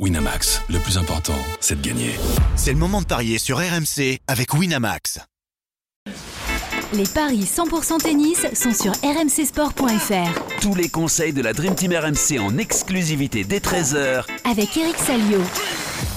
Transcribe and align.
Winamax, 0.00 0.60
le 0.70 0.80
plus 0.80 0.98
important, 0.98 1.38
c'est 1.60 1.80
de 1.80 1.86
gagner. 1.86 2.10
C'est 2.56 2.72
le 2.72 2.78
moment 2.78 3.00
de 3.00 3.06
parier 3.06 3.38
sur 3.38 3.58
RMC 3.58 4.18
avec 4.26 4.52
Winamax. 4.52 5.20
Les 6.94 7.04
paris 7.06 7.44
100% 7.44 8.02
tennis 8.02 8.44
sont 8.54 8.72
sur 8.72 8.90
rmcsport.fr. 8.90 10.60
Tous 10.60 10.74
les 10.74 10.88
conseils 10.88 11.32
de 11.32 11.42
la 11.42 11.52
Dream 11.52 11.76
Team 11.76 11.92
RMC 11.92 12.40
en 12.40 12.58
exclusivité 12.58 13.44
dès 13.44 13.58
13h 13.58 14.24
Avec 14.50 14.76
Eric 14.76 14.96
Salio. 14.96 15.38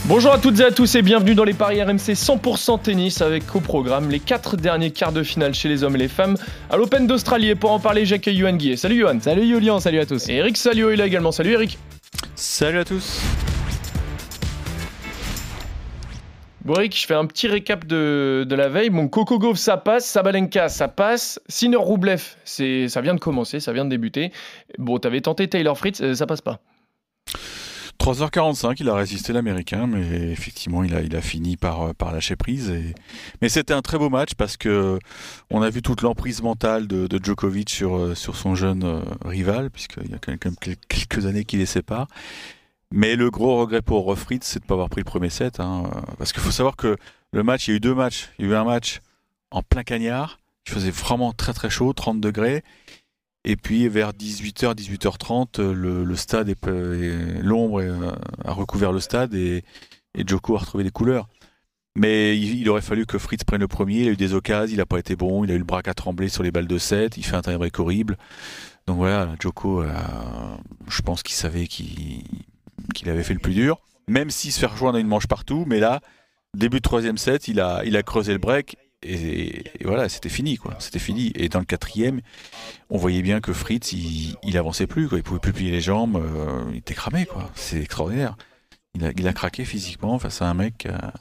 Bonjour 0.06 0.32
à 0.32 0.40
toutes 0.40 0.60
et 0.60 0.66
à 0.66 0.72
tous 0.72 0.96
et 0.96 1.04
bienvenue 1.04 1.36
dans 1.36 1.44
les 1.44 1.54
paris 1.54 1.80
RMC 1.80 2.14
100% 2.16 2.82
tennis 2.82 3.22
avec 3.22 3.56
au 3.56 3.60
programme 3.60 4.10
les 4.10 4.20
4 4.20 4.58
derniers 4.58 4.90
quarts 4.90 5.12
de 5.12 5.22
finale 5.22 5.54
chez 5.54 5.70
les 5.70 5.84
hommes 5.84 5.96
et 5.98 6.00
les 6.00 6.08
femmes 6.08 6.36
à 6.72 6.78
l'Open 6.78 7.06
d'Australie. 7.06 7.50
Et 7.50 7.56
pour 7.56 7.72
en 7.72 7.80
parler, 7.80 8.08
j'accueille 8.08 8.38
Johan 8.38 8.54
Guillet. 8.54 8.76
Salut 8.76 9.00
Johan. 9.00 9.20
Salut 9.22 9.48
Julian, 9.48 9.80
salut 9.80 10.00
à 10.00 10.08
tous. 10.08 10.30
Et 10.30 10.34
Eric 10.34 10.58
Salio 10.58 10.90
est 10.90 10.96
là 10.96 11.06
également. 11.06 11.32
Salut 11.32 11.52
Eric. 11.52 11.78
Salut 12.36 12.80
à 12.80 12.86
tous. 12.86 13.20
Bon 16.68 16.74
Eric, 16.74 17.00
je 17.00 17.06
fais 17.08 17.14
un 17.14 17.26
petit 17.26 17.48
récap 17.48 17.86
de, 17.86 18.46
de 18.46 18.54
la 18.54 18.68
veille. 18.68 18.92
Coco 19.10 19.40
Gauff, 19.40 19.58
ça 19.58 19.78
passe. 19.78 20.06
Sabalenka, 20.06 20.68
ça 20.68 20.90
passe. 20.90 21.40
Sinner 21.48 21.78
Roublev, 21.78 22.22
ça 22.44 23.00
vient 23.00 23.14
de 23.14 23.22
commencer, 23.22 23.62
ça 23.62 23.72
vient 23.72 23.86
de 23.86 23.90
débuter. 23.90 24.34
Bon, 24.78 24.98
t'avais 25.00 25.22
tenté 25.22 25.48
Taylor 25.48 25.78
Fritz, 25.78 26.02
euh, 26.02 26.14
ça 26.14 26.28
passe 26.28 26.42
pas. 26.42 26.60
3h45, 28.00 28.76
il 28.80 28.90
a 28.90 28.96
résisté 28.96 29.34
l'américain, 29.34 29.88
mais 29.88 30.32
effectivement, 30.32 30.84
il 30.84 30.94
a, 30.96 31.02
il 31.02 31.16
a 31.16 31.22
fini 31.22 31.58
par, 31.58 31.82
euh, 31.82 31.94
par 31.94 32.14
lâcher 32.14 32.36
prise. 32.36 32.74
Mais 33.42 33.50
c'était 33.50 33.74
un 33.74 33.82
très 33.82 33.98
beau 33.98 34.10
match 34.10 34.34
parce 34.36 34.56
que 34.56 35.00
on 35.50 35.62
a 35.62 35.70
vu 35.70 35.82
toute 35.82 36.02
l'emprise 36.04 36.42
mentale 36.42 36.88
de, 36.88 37.20
Djokovic 37.22 37.70
sur, 37.70 37.98
euh, 37.98 38.16
sur 38.16 38.36
son 38.36 38.56
jeune 38.56 38.84
euh, 38.84 39.02
rival, 39.26 39.70
puisqu'il 39.72 40.12
y 40.12 40.14
a 40.14 40.20
quand 40.20 40.32
même 40.32 40.56
quelques 40.88 41.26
années 41.26 41.44
qui 41.44 41.58
les 41.58 41.66
séparent. 41.66 42.08
Mais 42.94 43.16
le 43.16 43.30
gros 43.30 43.58
regret 43.58 43.82
pour 43.82 44.18
Fritz, 44.18 44.46
c'est 44.46 44.60
de 44.60 44.66
ne 44.66 44.68
pas 44.68 44.76
avoir 44.76 44.90
pris 44.90 45.02
le 45.02 45.06
premier 45.06 45.30
set. 45.30 45.60
Hein, 45.60 45.84
parce 46.18 46.32
qu'il 46.32 46.42
faut 46.42 46.52
savoir 46.52 46.76
que 46.76 46.96
le 47.34 47.44
match, 47.44 47.68
il 47.68 47.72
y 47.72 47.74
a 47.74 47.78
eu 47.78 47.80
deux 47.80 47.96
matchs. 47.96 48.30
Il 48.40 48.46
y 48.46 48.48
a 48.48 48.52
eu 48.52 48.56
un 48.56 48.64
match 48.64 49.00
en 49.52 49.62
plein 49.62 49.84
cagnard, 49.84 50.40
qui 50.66 50.74
faisait 50.74 50.92
vraiment 50.92 51.34
très 51.34 51.54
très 51.54 51.70
chaud, 51.70 51.94
30 51.94 52.22
degrés. 52.22 52.64
Et 53.44 53.56
puis 53.56 53.88
vers 53.88 54.12
18h, 54.12 54.76
18h30, 54.76 55.62
le, 55.62 56.16
stade 56.16 56.50
est 56.50 56.66
l'ombre 57.42 57.82
est- 57.82 57.92
a 58.46 58.52
recouvert 58.52 58.92
le 58.92 59.00
stade 59.00 59.34
et, 59.34 59.64
Joko 60.26 60.56
a 60.56 60.60
retrouvé 60.60 60.84
des 60.84 60.90
couleurs. 60.92 61.28
Mais 61.96 62.38
il, 62.38 62.60
il 62.60 62.70
aurait 62.70 62.82
fallu 62.82 63.06
que 63.06 63.18
Fritz 63.18 63.44
prenne 63.44 63.62
le 63.62 63.68
premier. 63.68 64.02
Il 64.02 64.08
a 64.10 64.12
eu 64.12 64.18
des 64.18 64.34
occasions, 64.34 64.74
il 64.74 64.78
n'a 64.78 64.86
pas 64.86 65.00
été 65.00 65.16
bon. 65.16 65.44
Il 65.44 65.52
a 65.52 65.54
eu 65.54 65.60
le 65.60 65.64
bras 65.64 65.82
à 65.86 65.94
trembler 65.94 66.28
sur 66.30 66.44
les 66.44 66.52
balles 66.52 66.68
de 66.68 66.78
7. 66.78 67.18
Il 67.18 67.24
fait 67.24 67.36
un 67.36 67.42
tie-break 67.42 67.78
horrible. 67.80 68.18
Donc 68.88 68.98
voilà, 68.98 69.30
Joko, 69.40 69.82
euh, 69.84 69.90
je 70.88 71.02
pense 71.02 71.24
qu'il 71.24 71.36
savait 71.36 71.68
qu'il 71.68 72.24
qu'il 72.94 73.10
avait 73.10 73.24
fait 73.24 73.34
le 73.34 73.40
plus 73.40 73.54
dur. 73.54 73.80
Même 74.08 74.30
s'il 74.30 74.52
se 74.52 74.60
fait 74.60 74.66
rejoindre 74.66 74.98
à 74.98 75.02
une 75.02 75.08
manche 75.08 75.28
partout. 75.28 75.66
Mais 75.68 75.80
là, 75.80 76.00
début 76.56 76.78
de 76.78 76.82
troisième 76.84 77.18
set, 77.18 77.48
il 77.48 77.60
a, 77.60 77.84
il 77.86 77.96
a 77.98 78.04
creusé 78.04 78.32
le 78.34 78.40
break. 78.40 78.78
Et, 79.04 79.60
et 79.80 79.84
voilà, 79.84 80.10
c'était 80.10 80.30
fini, 80.30 80.58
quoi. 80.58 80.76
C'était 80.80 81.00
fini. 81.00 81.32
Et 81.36 81.50
dans 81.50 81.60
le 81.60 81.66
quatrième, 81.66 82.22
on 82.90 82.98
voyait 82.98 83.22
bien 83.22 83.42
que 83.42 83.54
Fritz, 83.54 83.92
il, 83.94 84.36
il 84.44 84.58
avançait 84.58 84.88
plus, 84.88 85.08
quoi. 85.08 85.18
Il 85.20 85.24
pouvait 85.24 85.40
plus 85.40 85.54
plier 85.54 85.72
les 85.72 85.82
jambes. 85.82 86.16
euh, 86.18 86.64
il 86.72 86.78
était 86.78 86.94
cramé, 86.96 87.26
quoi. 87.26 87.52
C'est 87.54 87.80
extraordinaire. 87.80 88.36
Il 88.96 89.06
a, 89.06 89.12
il 89.16 89.28
a 89.28 89.34
craqué 89.34 89.66
physiquement 89.66 90.18
face 90.18 90.42
à 90.42 90.50
un 90.50 90.54
mec 90.56 90.80
qui 90.80 90.88
a 90.88 91.14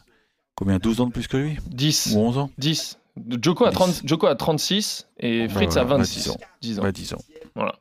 combien 0.54 0.78
12 0.78 1.02
ans 1.02 1.06
de 1.06 1.12
plus 1.12 1.28
que 1.28 1.36
lui? 1.36 1.58
10. 1.66 2.12
Ou 2.14 2.20
11 2.20 2.38
ans? 2.38 2.50
10. 2.56 2.98
Joko 3.42 3.66
a, 3.66 3.70
30, 3.72 4.02
Joko 4.04 4.26
a 4.26 4.34
36 4.36 5.06
et 5.20 5.48
Fritz 5.48 5.74
Ouais, 5.74 5.80
a 5.80 5.84
ouais, 5.84 5.90
26 5.98 6.14
10 6.24 6.30
ans. 6.30 6.36
10 6.62 6.78
ans. 6.78 6.82
Ouais, 6.82 6.92
10 6.92 7.12
ans. 7.14 7.22
Voilà. 7.54 7.74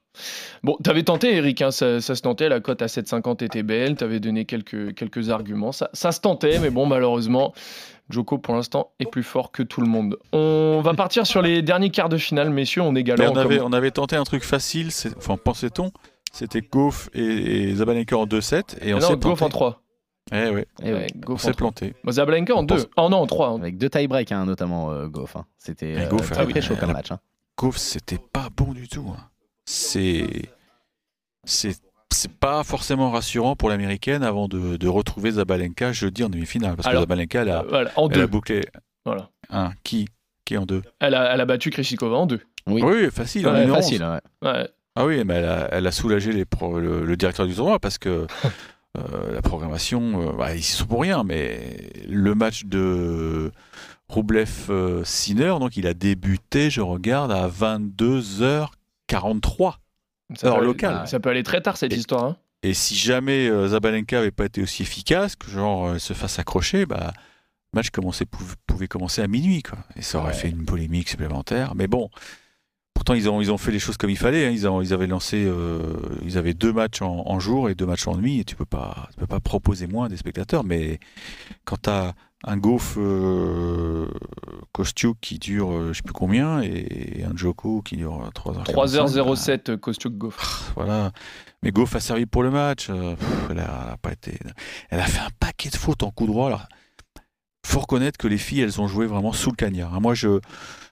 Bon, 0.64 0.78
t'avais 0.84 1.04
tenté, 1.04 1.36
Eric, 1.36 1.62
hein, 1.62 1.72
ça, 1.72 2.02
ça 2.02 2.16
se 2.16 2.22
tentait, 2.22 2.50
la 2.50 2.60
cote 2.60 2.82
à 2.82 2.88
7,50 2.88 3.44
était 3.44 3.64
belle, 3.64 3.96
t'avais 3.96 4.20
donné 4.20 4.46
quelques, 4.46 4.94
quelques 4.96 5.30
arguments, 5.30 5.72
ça, 5.72 5.90
ça 5.94 6.12
se 6.12 6.20
tentait, 6.22 6.60
mais 6.60 6.70
bon, 6.70 6.86
malheureusement, 6.86 7.54
Joko, 8.10 8.38
pour 8.38 8.54
l'instant, 8.56 8.92
est 9.00 9.10
plus 9.10 9.24
fort 9.24 9.52
que 9.52 9.64
tout 9.64 9.82
le 9.82 9.88
monde. 9.88 10.18
On 10.32 10.82
va 10.84 10.94
partir 10.94 11.26
sur 11.26 11.42
les 11.42 11.62
derniers 11.62 11.90
quarts 11.90 12.10
de 12.10 12.18
finale, 12.18 12.50
messieurs, 12.50 12.81
on 12.81 12.96
est 12.96 13.04
galant. 13.04 13.31
on, 13.34 13.36
avait, 13.38 13.59
on 13.62 13.74
avait 13.74 13.92
tenté 13.92 14.16
un 14.16 14.24
truc 14.24 14.44
facile, 14.44 14.90
enfin 15.18 15.38
pensait-on, 15.38 15.92
c'était 16.31 16.62
Goff 16.62 17.09
et, 17.14 17.70
et 17.70 17.75
Zabalenka 17.75 18.16
en 18.18 18.25
2-7 18.25 18.78
et 18.81 18.94
on 18.94 19.00
non, 19.00 19.08
s'est 19.08 19.14
Goff 19.18 19.22
planté. 19.40 19.44
en 19.46 19.50
3. 19.50 19.81
Eh 20.31 20.50
ouais, 20.50 20.66
Eh 20.84 20.92
Ouais, 20.94 21.08
on 21.28 21.38
s'est 21.38 21.52
3. 21.52 21.54
planté. 21.54 21.94
Bon, 22.04 22.12
Zabalenka 22.12 22.54
en 22.56 22.59
On 22.59 22.64
2. 22.64 22.75
pense- 22.75 22.88
Oh 22.98 23.09
non, 23.09 23.18
en 23.18 23.28
3. 23.28 23.54
Avec 23.59 23.78
deux 23.78 23.90
tie-breaks, 23.90 24.31
hein, 24.31 24.46
notamment 24.46 24.92
euh, 24.92 25.08
Goff. 25.08 25.36
hein. 25.36 25.46
C'était 25.59 25.96
euh, 25.98 26.08
très, 26.18 26.40
ah 26.40 26.46
oui, 26.46 26.52
très 26.52 26.62
chaud 26.62 26.75
comme 26.80 26.94
match. 26.94 27.12
hein. 27.12 27.20
Goff, 27.58 27.78
c'était 27.78 28.18
pas 28.18 28.50
bon 28.56 28.74
du 28.74 28.88
tout. 28.88 29.06
hein. 29.16 29.22
C'est 29.66 30.50
c'est 31.46 31.76
c'est 32.12 32.31
pas 32.31 32.64
forcément 32.64 33.12
rassurant 33.12 33.56
pour 33.56 33.70
l'américaine 33.70 34.24
avant 34.24 34.48
de, 34.48 34.78
de 34.78 34.88
retrouver 34.88 35.31
Zabalenka 35.31 35.92
jeudi 35.92 36.24
en 36.24 36.30
demi-finale 36.30 36.76
parce 36.76 36.88
Alors, 36.88 37.02
que 37.02 37.09
Zabalenka 37.09 37.42
elle 37.42 37.50
a, 37.50 37.64
Voilà, 37.68 37.92
en 37.98 38.08
elle 38.09 38.20
a 38.20 38.22
2. 38.22 38.28
bouclé 38.28 38.66
Voilà. 39.06 39.30
un 39.50 39.72
qui 39.84 40.08
qui 40.46 40.58
en 40.58 40.66
deux? 40.66 40.84
Elle 41.00 41.16
a, 41.16 41.34
elle 41.34 41.42
a 41.42 41.46
battu 41.46 41.72
Krishikova 41.72 42.16
en 42.18 42.25
2. 42.28 42.40
Oui, 42.68 42.81
Oui, 42.84 43.09
facile. 43.12 43.48
en 43.48 43.54
Ouais, 43.54 43.64
une 43.64 43.72
onze. 43.72 43.78
facile. 43.78 44.04
ouais. 44.04 44.50
Ouais. 44.50 44.70
Ah 44.96 45.06
oui, 45.06 45.24
mais 45.25 45.34
elle 45.36 45.46
a, 45.46 45.68
elle 45.72 45.88
a 45.88 45.92
soulagé 45.92 46.31
les 46.31 46.46
pro- 46.46 46.80
le, 46.80 47.04
le 47.04 47.18
directeur 47.18 47.46
du 47.48 47.54
tournoi 47.56 47.80
parce 47.80 47.98
que 47.98 48.28
euh, 48.98 49.34
la 49.34 49.42
programmation, 49.42 50.30
euh, 50.30 50.31
bah, 50.38 50.56
ils 50.56 50.64
sont 50.64 50.86
pour 50.86 51.02
rien, 51.02 51.24
mais 51.24 51.92
le 52.08 52.34
match 52.36 52.64
de 52.66 53.52
Roublev-Sinner, 54.08 55.56
donc 55.59 55.75
il 55.78 55.88
a 55.88 55.94
débuté, 55.94 56.70
je 56.70 56.81
regarde, 56.81 57.31
à 57.31 57.48
22h43. 59.10 59.74
Ça 60.36 60.48
Heure 60.48 60.58
aller- 60.58 60.66
locale. 60.66 61.08
Ça 61.08 61.20
peut 61.20 61.30
aller 61.30 61.44
très 61.44 61.62
tard, 61.62 61.78
cette 61.78 61.94
Et- 61.94 61.98
histoire. 61.98 62.24
hein. 62.24 62.38
Et 62.64 62.74
si 62.74 62.96
jamais 62.96 63.48
euh, 63.48 63.68
Zabalenka 63.68 64.18
avait 64.20 64.32
pas 64.32 64.46
été 64.46 64.62
aussi 64.64 64.82
efficace, 64.82 65.36
que 65.36 65.50
genre 65.52 65.86
euh, 65.88 66.00
se 66.00 66.14
fasse 66.14 66.40
accrocher, 66.40 66.88
bah, 66.88 67.14
le 67.74 67.78
match 67.78 67.92
commençait, 67.92 68.26
pouv- 68.26 68.56
pouvait 68.66 68.88
commencer 68.88 69.22
à 69.22 69.28
minuit. 69.28 69.62
Quoi. 69.62 69.78
Et 69.96 70.02
ça 70.02 70.18
aurait 70.18 70.30
Ouais. 70.30 70.34
fait 70.34 70.50
une 70.50 70.66
polémique 70.66 71.10
supplémentaire. 71.10 71.76
Mais 71.76 71.86
bon, 71.88 72.10
pourtant 72.96 73.14
ils 73.14 73.30
ont, 73.30 73.40
ils 73.40 73.52
ont 73.52 73.60
fait 73.60 73.72
les 73.72 73.78
choses 73.78 73.98
comme 73.98 74.10
il 74.10 74.18
fallait. 74.18 74.48
hein. 74.48 74.50
Ils, 74.50 74.68
ont, 74.68 74.82
ils 74.82 74.94
avaient 74.94 75.06
lancé, 75.06 75.44
euh, 75.46 75.84
ils 76.24 76.40
avaient 76.40 76.56
deux 76.56 76.74
matchs 76.74 77.04
en, 77.04 77.24
en 77.28 77.40
jour 77.40 77.70
et 77.70 77.76
deux 77.76 77.86
matchs 77.86 78.08
en 78.08 78.18
nuit. 78.18 78.40
Et 78.40 78.46
tu 78.46 78.56
peux 78.56 78.66
pas, 78.66 79.10
tu 79.14 79.20
peux 79.20 79.28
pas 79.28 79.40
proposer 79.42 79.86
moins 79.86 80.08
des 80.10 80.18
spectateurs. 80.18 80.64
Mais 80.64 81.00
quand 81.66 81.84
tu 81.84 81.90
as 81.92 82.16
un 82.47 82.57
Goff 82.57 82.95
euh, 82.97 84.07
Kostiuk 84.72 85.17
qui 85.19 85.39
dure 85.39 85.72
euh, 85.72 85.88
je 85.94 85.97
sais 85.97 86.03
plus 86.03 86.13
combien 86.13 86.61
et 86.61 87.23
un 87.29 87.35
Joko 87.35 87.81
qui 87.81 87.97
dure 87.97 88.22
euh, 88.23 88.29
3h. 88.29 88.66
3h07, 88.66 89.78
Kostiuk 89.78 90.13
Goff. 90.17 90.72
Voilà. 90.75 91.11
Mais 91.63 91.72
Goff 91.72 91.95
a 91.95 92.00
servi 92.00 92.25
pour 92.25 92.44
le 92.44 92.51
match. 92.51 92.88
euh, 92.89 93.16
pff, 93.16 93.28
elle, 93.50 93.59
a, 93.59 93.63
elle 93.88 93.94
a 93.94 93.97
pas 93.97 94.11
été. 94.11 94.38
Elle 94.89 95.00
a 95.00 95.06
fait 95.07 95.22
un 95.22 95.29
paquet 95.39 95.69
de 95.69 95.75
fautes 95.75 96.03
en 96.03 96.11
coup 96.11 96.28
droit. 96.28 96.47
Alors, 96.47 96.66
faut 97.66 97.79
reconnaître 97.79 98.17
que 98.17 98.28
les 98.28 98.38
filles, 98.38 98.62
elles 98.62 98.79
ont 98.79 98.88
joué 98.88 99.07
vraiment 99.07 99.33
sous 99.33 99.50
le 99.50 99.56
cagnard. 99.56 99.94
hein. 99.95 100.00
Moi, 100.00 100.13
je, 100.13 100.39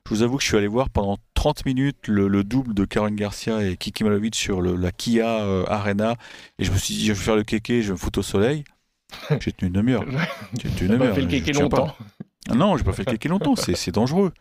je 0.05 0.09
vous 0.09 0.23
avoue 0.23 0.37
que 0.37 0.43
je 0.43 0.47
suis 0.47 0.57
allé 0.57 0.67
voir 0.67 0.89
pendant 0.89 1.17
30 1.35 1.65
minutes 1.67 2.07
le, 2.07 2.27
le 2.27 2.43
double 2.43 2.73
de 2.73 2.83
Karen 2.85 3.15
Garcia 3.15 3.61
et 3.63 3.77
Kiki 3.77 4.03
Malovic 4.03 4.33
sur 4.35 4.59
le- 4.61 4.75
la 4.75 4.91
Kia 4.91 5.41
euh, 5.43 5.65
Arena. 5.67 6.15
Et 6.57 6.63
je 6.63 6.71
me 6.71 6.77
suis 6.77 6.95
dit, 6.95 7.05
je 7.05 7.13
vais 7.13 7.19
faire 7.19 7.35
le 7.35 7.43
kéké, 7.43 7.83
je 7.83 7.87
vais 7.89 7.93
me 7.93 7.97
foutre 7.97 8.19
au 8.19 8.23
soleil. 8.23 8.63
J'ai 9.39 9.51
tenu 9.51 9.67
une 9.67 9.73
demi-heure. 9.73 10.03
J'ai 10.61 10.69
tenu 10.69 10.87
une 10.87 10.93
demi-heure. 10.97 11.15
fait 11.15 11.21
le 11.21 11.29
je- 11.29 11.35
kéké 11.35 11.53
je 11.53 11.59
tiens 11.59 11.69
pas. 11.69 11.77
longtemps. 11.77 11.95
Ah 12.49 12.55
Non, 12.55 12.77
j'ai 12.77 12.83
pas 12.83 12.93
fait 12.93 13.03
le 13.05 13.11
kéké 13.13 13.29
longtemps, 13.29 13.55
c'est 13.55 13.91
dangereux. 13.91 14.31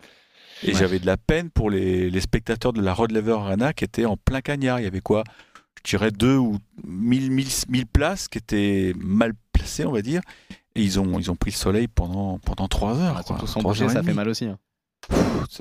Et 0.64 0.68
Ouais. 0.68 0.74
j'avais 0.78 0.98
de 1.00 1.06
la 1.06 1.16
peine 1.16 1.50
pour 1.50 1.70
les, 1.70 2.08
les 2.10 2.20
spectateurs 2.20 2.72
de 2.72 2.80
la 2.80 2.94
Rod 2.94 3.10
Laver 3.10 3.32
Arena 3.32 3.72
qui 3.72 3.84
étaient 3.84 4.04
en 4.04 4.16
plein 4.16 4.40
cagnard. 4.40 4.78
Il 4.80 4.84
y 4.84 4.86
avait 4.86 5.00
quoi? 5.00 5.24
Je 5.84 5.90
dirais 5.96 6.10
deux 6.12 6.36
ou 6.36 6.58
mille, 6.86 7.30
mille, 7.32 7.48
mille 7.68 7.86
places 7.86 8.28
qui 8.28 8.38
étaient 8.38 8.92
mal 8.96 9.32
placées, 9.52 9.84
on 9.84 9.90
va 9.92 10.02
dire. 10.02 10.20
Et 10.76 10.82
ils 10.82 11.00
ont, 11.00 11.18
ils 11.18 11.30
ont 11.32 11.36
pris 11.36 11.50
le 11.50 11.56
soleil 11.56 11.88
pendant, 11.88 12.38
pendant 12.38 12.68
trois 12.68 12.96
heures. 13.00 13.16
Ah, 13.18 13.22
quoi. 13.24 13.36
Trois 13.38 13.62
bouger, 13.62 13.84
heures 13.84 13.90
et 13.90 13.94
ça 13.94 14.02
fait 14.04 14.14
mal 14.14 14.28
aussi. 14.28 14.44
hein. 14.46 14.58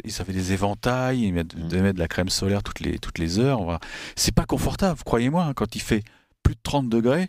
Ils 0.05 0.21
avaient 0.21 0.33
des 0.33 0.53
éventails, 0.53 1.23
ils 1.23 1.33
mettent, 1.33 1.55
Mm. 1.55 1.67
devaient 1.67 1.81
mettre 1.81 1.95
de 1.95 1.99
la 1.99 2.07
crème 2.07 2.29
solaire 2.29 2.61
toutes 2.61 2.79
les, 2.81 2.99
toutes 2.99 3.17
les 3.17 3.39
heures. 3.39 3.63
Voilà. 3.63 3.79
C'est 4.15 4.33
pas 4.35 4.45
confortable, 4.45 4.99
croyez-moi. 5.03 5.45
hein. 5.45 5.53
Quand 5.55 5.75
il 5.75 5.81
fait 5.81 6.03
plus 6.43 6.53
de 6.53 6.59
30 6.61 6.89
degrés, 6.89 7.27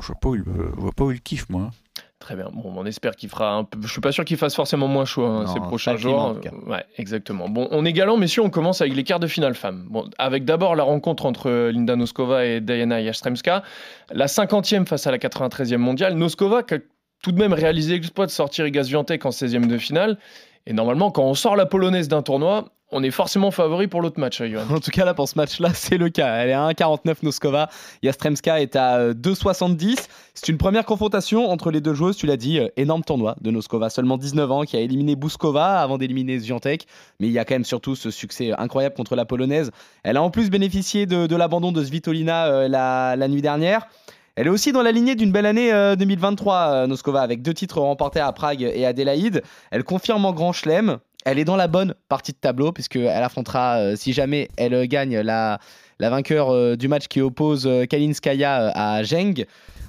je 0.00 0.06
vois 0.06 0.16
pas 0.20 0.28
où 0.28 0.34
il, 0.34 0.42
vois 0.42 0.92
pas 0.92 1.04
où 1.04 1.10
il 1.10 1.20
kiffe, 1.20 1.48
moi. 1.48 1.70
Très 2.18 2.34
bien. 2.34 2.48
Bon, 2.52 2.72
on 2.74 2.86
espère 2.86 3.14
qu'il 3.14 3.28
fera 3.28 3.52
un 3.52 3.64
peu. 3.64 3.78
Je 3.82 3.88
suis 3.88 4.00
pas 4.00 4.10
sûr 4.10 4.24
qu'il 4.24 4.36
fasse 4.36 4.54
forcément 4.54 4.88
moins 4.88 5.04
chaud 5.04 5.24
hein, 5.24 5.44
Non, 5.44 5.52
ces 5.52 5.60
prochains 5.60 5.96
jours. 5.96 6.18
en 6.18 6.34
tout 6.34 6.40
cas. 6.40 6.50
Ouais, 6.66 6.84
exactement. 6.96 7.48
Bon, 7.48 7.68
on 7.70 7.84
est 7.84 7.92
galant, 7.92 8.16
messieurs. 8.16 8.42
On 8.42 8.50
commence 8.50 8.80
avec 8.80 8.94
les 8.94 9.04
quarts 9.04 9.20
de 9.20 9.26
finale 9.26 9.54
femmes. 9.54 9.86
Bon, 9.90 10.08
avec 10.18 10.44
d'abord 10.44 10.74
la 10.76 10.82
rencontre 10.82 11.26
entre 11.26 11.50
Linda 11.70 11.94
Noskova 11.94 12.46
et 12.46 12.60
Diana 12.60 13.02
Jastremska. 13.02 13.62
La 14.10 14.26
50e 14.26 14.86
face 14.86 15.06
à 15.06 15.10
la 15.10 15.18
93e 15.18 15.76
mondiale. 15.76 16.14
Noskova 16.14 16.62
qui 16.62 16.74
a 16.74 16.78
tout 17.22 17.32
de 17.32 17.38
même 17.38 17.52
réalisé 17.52 17.94
l'exploit 17.94 18.26
de 18.26 18.30
sortir 18.30 18.66
Iga 18.66 18.82
Swiatek 18.82 19.24
en 19.24 19.30
16e 19.30 19.66
de 19.66 19.78
finale. 19.78 20.18
Et 20.66 20.72
normalement, 20.72 21.10
quand 21.10 21.24
on 21.24 21.34
sort 21.34 21.54
la 21.54 21.66
polonaise 21.66 22.08
d'un 22.08 22.22
tournoi, 22.22 22.70
on 22.92 23.02
est 23.02 23.10
forcément 23.10 23.50
favori 23.50 23.88
pour 23.88 24.00
l'autre 24.00 24.20
match, 24.20 24.40
hein. 24.40 24.52
En 24.70 24.78
tout 24.78 24.92
cas, 24.92 25.04
là, 25.04 25.12
pour 25.12 25.28
ce 25.28 25.36
match-là, 25.36 25.70
c'est 25.74 25.98
le 25.98 26.08
cas. 26.08 26.36
Elle 26.36 26.50
est 26.50 26.52
à 26.52 26.68
1,49 26.68 27.16
Noskova. 27.22 27.68
Yastremska 28.02 28.60
est 28.60 28.76
à 28.76 28.98
euh, 28.98 29.14
2,70. 29.14 30.06
C'est 30.34 30.48
une 30.48 30.58
première 30.58 30.84
confrontation 30.84 31.50
entre 31.50 31.72
les 31.72 31.80
deux 31.80 31.94
joueuses, 31.94 32.16
tu 32.16 32.26
l'as 32.26 32.36
dit. 32.36 32.60
euh, 32.60 32.68
énorme 32.76 33.02
tournoi 33.02 33.34
de 33.40 33.50
Noskova, 33.50 33.90
seulement 33.90 34.16
19 34.16 34.52
ans, 34.52 34.62
qui 34.62 34.76
a 34.76 34.80
éliminé 34.80 35.16
Bouskova 35.16 35.80
avant 35.80 35.98
d'éliminer 35.98 36.38
Zviantek. 36.38 36.86
Mais 37.18 37.26
il 37.26 37.32
y 37.32 37.40
a 37.40 37.44
quand 37.44 37.54
même 37.54 37.64
surtout 37.64 37.96
ce 37.96 38.12
succès 38.12 38.52
incroyable 38.56 38.94
contre 38.94 39.16
la 39.16 39.24
Polonaise. 39.24 39.72
Elle 40.04 40.16
a 40.16 40.22
en 40.22 40.30
plus 40.30 40.48
bénéficié 40.48 41.06
de, 41.06 41.34
l'abandon 41.34 41.72
de 41.72 41.82
Svitolina 41.82 42.46
euh, 42.46 42.68
la, 42.68 43.28
nuit 43.28 43.42
dernière. 43.42 43.88
Elle 44.36 44.46
est 44.46 44.50
aussi 44.50 44.70
dans 44.70 44.82
la 44.82 44.92
lignée 44.92 45.16
d'une 45.16 45.32
belle 45.32 45.46
année 45.46 45.72
2023, 45.96 46.86
Noskova, 46.86 47.22
avec 47.22 47.40
deux 47.40 47.54
titres 47.54 47.80
remportés 47.80 48.20
à 48.20 48.30
Prague 48.32 48.60
et 48.60 48.84
Adélaïde. 48.84 49.42
Elle 49.70 49.82
confirme 49.82 50.26
en 50.26 50.32
grand 50.32 50.52
chelem. 50.52 50.98
Elle 51.26 51.38
est 51.38 51.44
dans 51.44 51.56
la 51.56 51.66
bonne 51.66 51.94
partie 52.08 52.32
de 52.32 52.38
tableau, 52.38 52.72
puisqu'elle 52.72 53.08
affrontera, 53.08 53.96
si 53.96 54.12
jamais 54.12 54.48
elle 54.56 54.86
gagne, 54.86 55.18
la, 55.18 55.58
la 55.98 56.08
vainqueur 56.08 56.76
du 56.76 56.86
match 56.86 57.08
qui 57.08 57.20
oppose 57.20 57.68
Kalinskaya 57.90 58.70
à 58.74 59.02
Zheng. 59.02 59.44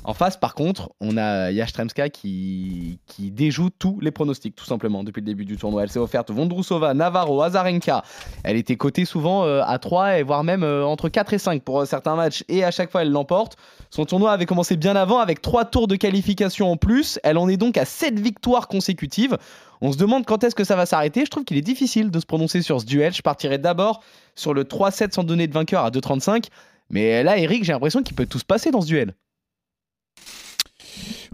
En 0.07 0.13
face, 0.13 0.38
par 0.38 0.56
contre, 0.56 0.89
on 1.01 1.18
a 1.18 1.51
Yashtremska 1.51 2.07
qui, 2.07 3.00
qui 3.07 3.30
déjoue 3.30 3.69
tous 3.69 4.00
les 4.00 4.10
pronostics, 4.10 4.56
tout 4.56 4.63
simplement, 4.63 5.04
depuis 5.04 5.19
le 5.19 5.25
début 5.25 5.44
du 5.44 5.57
tournoi. 5.57 5.84
Elle 5.84 5.89
s'est 5.89 6.00
offerte 6.00 6.31
Vondrousova, 6.31 6.94
Navarro, 6.94 7.42
Azarenka. 7.42 8.04
Elle 8.45 8.56
était 8.56 8.78
cotée 8.78 9.04
souvent 9.04 9.44
euh, 9.44 9.62
à 9.66 9.80
3 9.80 10.19
et 10.19 10.24
voire 10.24 10.45
même 10.45 10.63
euh, 10.63 10.86
entre 10.86 11.10
4 11.10 11.33
et 11.33 11.38
5 11.38 11.62
pour 11.62 11.81
euh, 11.81 11.86
certains 11.86 12.16
matchs 12.16 12.45
et 12.48 12.63
à 12.63 12.72
chaque 12.72 12.90
fois 12.90 13.01
elle 13.01 13.12
l'emporte. 13.12 13.57
Son 13.90 14.06
tournoi 14.06 14.31
avait 14.31 14.45
commencé 14.45 14.78
bien 14.78 14.95
avant 14.95 15.19
avec 15.19 15.42
3 15.42 15.66
tours 15.66 15.90
de 15.90 15.98
qualification 15.98 16.72
en 16.72 16.78
plus. 16.78 17.19
Elle 17.24 17.38
en 17.38 17.50
est 17.50 17.57
donc 17.57 17.75
à 17.78 17.83
7 17.83 18.18
victoires 18.18 18.69
consécutives. 18.69 19.38
On 19.82 19.92
se 19.92 19.98
demande 19.98 20.26
quand 20.26 20.44
est-ce 20.44 20.56
que 20.56 20.64
ça 20.64 20.76
va 20.76 20.86
s'arrêter. 20.86 21.26
Je 21.26 21.30
trouve 21.30 21.44
qu'il 21.44 21.58
est 21.58 21.62
difficile 21.62 22.10
de 22.12 22.20
se 22.20 22.26
prononcer 22.26 22.62
sur 22.62 22.82
ce 22.82 22.86
duel. 22.86 23.14
Je 23.14 23.22
partirai 23.22 23.58
d'abord 23.58 24.04
sur 24.36 24.54
le 24.54 24.64
3-7 24.64 25.14
sans 25.14 25.24
donner 25.24 25.48
de 25.48 25.54
vainqueur 25.54 25.84
à 25.84 25.92
2-35. 25.92 26.46
Mais 26.90 27.24
là, 27.24 27.38
Eric, 27.38 27.64
j'ai 27.64 27.74
l'impression 27.74 28.02
qu'il 28.02 28.16
peut 28.16 28.26
tout 28.26 28.40
se 28.40 28.46
passer 28.46 28.72
dans 28.72 28.82
ce 28.82 28.88
duel. 28.88 29.14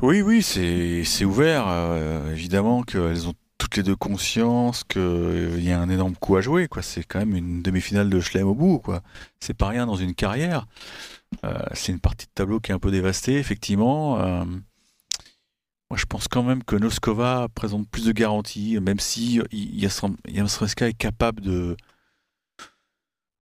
Oui, 0.01 0.21
oui, 0.21 0.41
c'est 0.43 1.25
ouvert. 1.25 1.65
Euh, 1.67 2.31
évidemment 2.31 2.83
qu'elles 2.83 3.27
ont 3.27 3.33
toutes 3.57 3.77
les 3.77 3.83
deux 3.83 3.95
conscience 3.95 4.83
qu'il 4.83 5.01
euh, 5.01 5.59
y 5.59 5.71
a 5.71 5.79
un 5.79 5.89
énorme 5.89 6.15
coup 6.15 6.35
à 6.35 6.41
jouer. 6.41 6.67
C'est 6.81 7.03
quand 7.03 7.19
même 7.19 7.35
une 7.35 7.61
demi-finale 7.61 8.09
de 8.09 8.19
Schlem 8.19 8.47
au 8.47 8.55
bout. 8.55 8.81
C'est 9.39 9.53
pas 9.53 9.69
rien 9.69 9.85
dans 9.85 9.95
une 9.95 10.13
carrière. 10.13 10.65
Euh, 11.45 11.53
c'est 11.73 11.91
une 11.91 11.99
partie 11.99 12.25
de 12.25 12.31
tableau 12.35 12.59
qui 12.59 12.71
est 12.71 12.75
un 12.75 12.79
peu 12.79 12.91
dévastée, 12.91 13.37
effectivement. 13.37 14.45
Je 15.95 16.05
pense 16.05 16.27
quand 16.27 16.43
même 16.43 16.63
que 16.63 16.75
Noskova 16.75 17.47
présente 17.53 17.87
plus 17.89 18.05
de 18.05 18.11
garanties, 18.11 18.79
même 18.79 18.99
si 18.99 19.41
Yasreska 19.51 20.89
est 20.89 20.93
capable 20.93 21.41
de, 21.41 21.75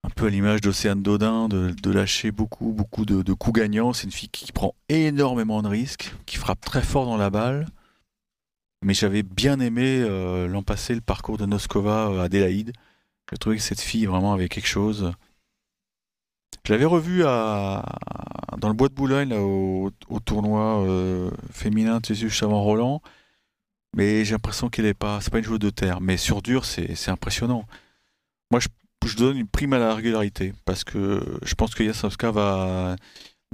un 0.04 0.10
peu 0.10 0.26
à 0.26 0.30
l'image 0.30 0.60
d'Océane 0.60 1.02
Dodin, 1.02 1.48
de, 1.48 1.90
lâcher 1.90 2.32
beaucoup, 2.32 2.72
beaucoup 2.72 3.04
de, 3.04 3.32
coups 3.32 3.60
gagnants. 3.60 3.92
C'est 3.92 4.04
une 4.04 4.12
fille 4.12 4.28
qui 4.28 4.50
prend 4.52 4.74
énormément 4.88 5.62
de 5.62 5.68
risques, 5.68 6.12
qui 6.26 6.36
frappe 6.36 6.60
très 6.60 6.82
fort 6.82 7.06
dans 7.06 7.16
la 7.16 7.30
balle. 7.30 7.66
Mais 8.84 8.94
j'avais 8.94 9.22
bien 9.22 9.60
aimé 9.60 10.00
euh, 10.00 10.48
l'an 10.48 10.64
passé 10.64 10.94
le 10.94 11.00
parcours 11.00 11.38
de 11.38 11.46
Noskova 11.46 12.20
à 12.20 12.24
Adélaïde. 12.24 12.72
J'ai 13.30 13.38
trouvé 13.38 13.56
que 13.56 13.62
cette 13.62 13.80
fille 13.80 14.06
vraiment 14.06 14.32
avait 14.32 14.48
quelque 14.48 14.66
chose. 14.66 15.12
Je 16.64 16.72
l'avais 16.72 16.84
revue 16.84 17.24
à, 17.24 17.84
dans 18.58 18.68
le 18.68 18.74
bois 18.74 18.88
de 18.88 18.94
Boulogne, 18.94 19.32
au, 19.34 19.90
tournoi 20.24 20.86
euh, 20.86 21.30
féminin 21.50 21.98
de 21.98 22.06
Jésus 22.06 22.30
Chavant 22.30 22.62
Roland. 22.62 23.02
Mais 23.96 24.24
j'ai 24.24 24.32
l'impression 24.32 24.70
qu'elle 24.70 24.84
n'est 24.84 24.94
pas. 24.94 25.20
C'est 25.20 25.30
pas 25.30 25.38
une 25.38 25.44
joueuse 25.44 25.58
de 25.58 25.70
terre. 25.70 26.00
Mais 26.00 26.16
sur 26.16 26.40
dur, 26.40 26.64
c'est 26.64 27.08
impressionnant. 27.08 27.66
Moi, 28.50 28.60
je 29.04 29.16
donne 29.16 29.36
une 29.36 29.48
prime 29.48 29.72
à 29.72 29.78
la 29.78 29.94
régularité 29.94 30.54
parce 30.64 30.84
que 30.84 31.38
je 31.42 31.54
pense 31.54 31.74
que 31.74 31.82
Yasowska 31.82 32.30
va, 32.30 32.96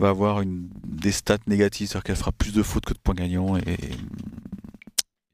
avoir 0.00 0.43
des 0.44 1.12
stats 1.12 1.38
négatives, 1.46 1.88
c'est-à-dire 1.88 2.04
qu'elle 2.04 2.16
fera 2.16 2.32
plus 2.32 2.52
de 2.52 2.62
fautes 2.62 2.84
que 2.84 2.93
de 2.93 2.99
points 2.99 3.14
gagnants 3.14 3.56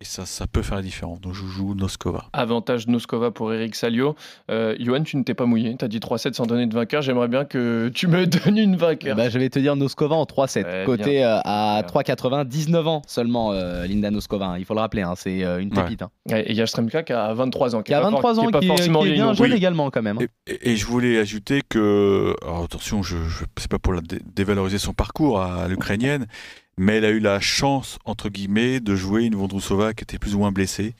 ça, 0.02 0.26
ça 0.26 0.46
peut 0.46 0.62
faire 0.62 0.76
la 0.76 0.82
différence. 0.82 1.20
Donc 1.20 1.34
je 1.34 1.44
joue 1.44 1.74
Noskova. 1.74 2.26
Avantage 2.32 2.86
Noskova 2.88 3.30
pour 3.30 3.52
Eric 3.52 3.74
Salio. 3.74 4.14
Euh, 4.50 4.76
Johan, 4.78 5.02
tu 5.02 5.16
ne 5.16 5.22
t'es 5.22 5.34
pas 5.34 5.46
mouillé. 5.46 5.76
Tu 5.76 5.84
as 5.84 5.88
dit 5.88 5.98
3-7 5.98 6.34
sans 6.34 6.46
donner 6.46 6.66
de 6.66 6.74
vainqueur. 6.74 7.02
J'aimerais 7.02 7.28
bien 7.28 7.44
que 7.44 7.88
tu 7.94 8.06
me 8.06 8.26
donnes 8.44 8.58
une 8.58 8.76
vainqueur. 8.76 9.16
Bah, 9.16 9.28
je 9.28 9.38
vais 9.38 9.48
te 9.48 9.58
dire 9.58 9.76
Noskova 9.76 10.16
en 10.16 10.24
3-7. 10.24 10.84
côté 10.84 11.24
euh, 11.24 11.38
à 11.44 11.82
3,80, 11.82 12.46
19 12.46 12.86
ans 12.86 13.02
seulement, 13.06 13.52
euh, 13.52 13.86
Linda 13.86 14.10
Noskova. 14.10 14.46
Hein. 14.46 14.58
Il 14.58 14.64
faut 14.64 14.74
le 14.74 14.80
rappeler, 14.80 15.02
hein. 15.02 15.14
c'est 15.16 15.40
une 15.40 15.70
pépite. 15.70 16.02
Hein. 16.02 16.10
Et 16.30 16.50
il 16.50 16.56
y 16.56 16.62
a 16.62 16.66
Stremka 16.66 17.02
qui 17.02 17.12
a 17.12 17.32
23 17.32 17.76
ans. 17.76 17.82
Qui, 17.82 17.94
a 17.94 18.00
23 18.00 18.40
ans, 18.40 18.46
qui, 18.48 18.64
est, 18.64 18.68
forcément 18.68 19.02
qui 19.02 19.10
est 19.10 19.14
bien 19.14 19.32
jeune 19.32 19.52
également 19.52 19.90
quand 19.90 20.02
même. 20.02 20.18
Et, 20.46 20.76
je 20.76 20.86
voulais 20.86 21.18
ajouter 21.18 21.62
que, 21.66 22.34
alors 22.42 22.64
attention, 22.64 23.02
je, 23.02 23.16
je 23.28 23.44
c'est 23.58 23.70
pas 23.70 23.78
pour 23.78 23.92
la 23.92 24.00
dévaloriser 24.34 24.78
son 24.78 24.92
parcours 24.92 25.40
à 25.40 25.68
l'ukrainienne, 25.68 26.26
mais 26.76 26.96
elle 26.96 27.04
a 27.04 27.10
eu 27.10 27.20
la 27.20 27.40
chance, 27.40 27.98
entre 28.04 28.28
guillemets, 28.28 28.80
de 28.80 28.94
jouer 28.94 29.24
une 29.24 29.34
Vondrousova 29.34 29.94
qui 29.94 30.02
était 30.04 30.18
plus 30.18 30.34
ou 30.34 30.38
moins 30.38 30.52
blessée. 30.52 30.94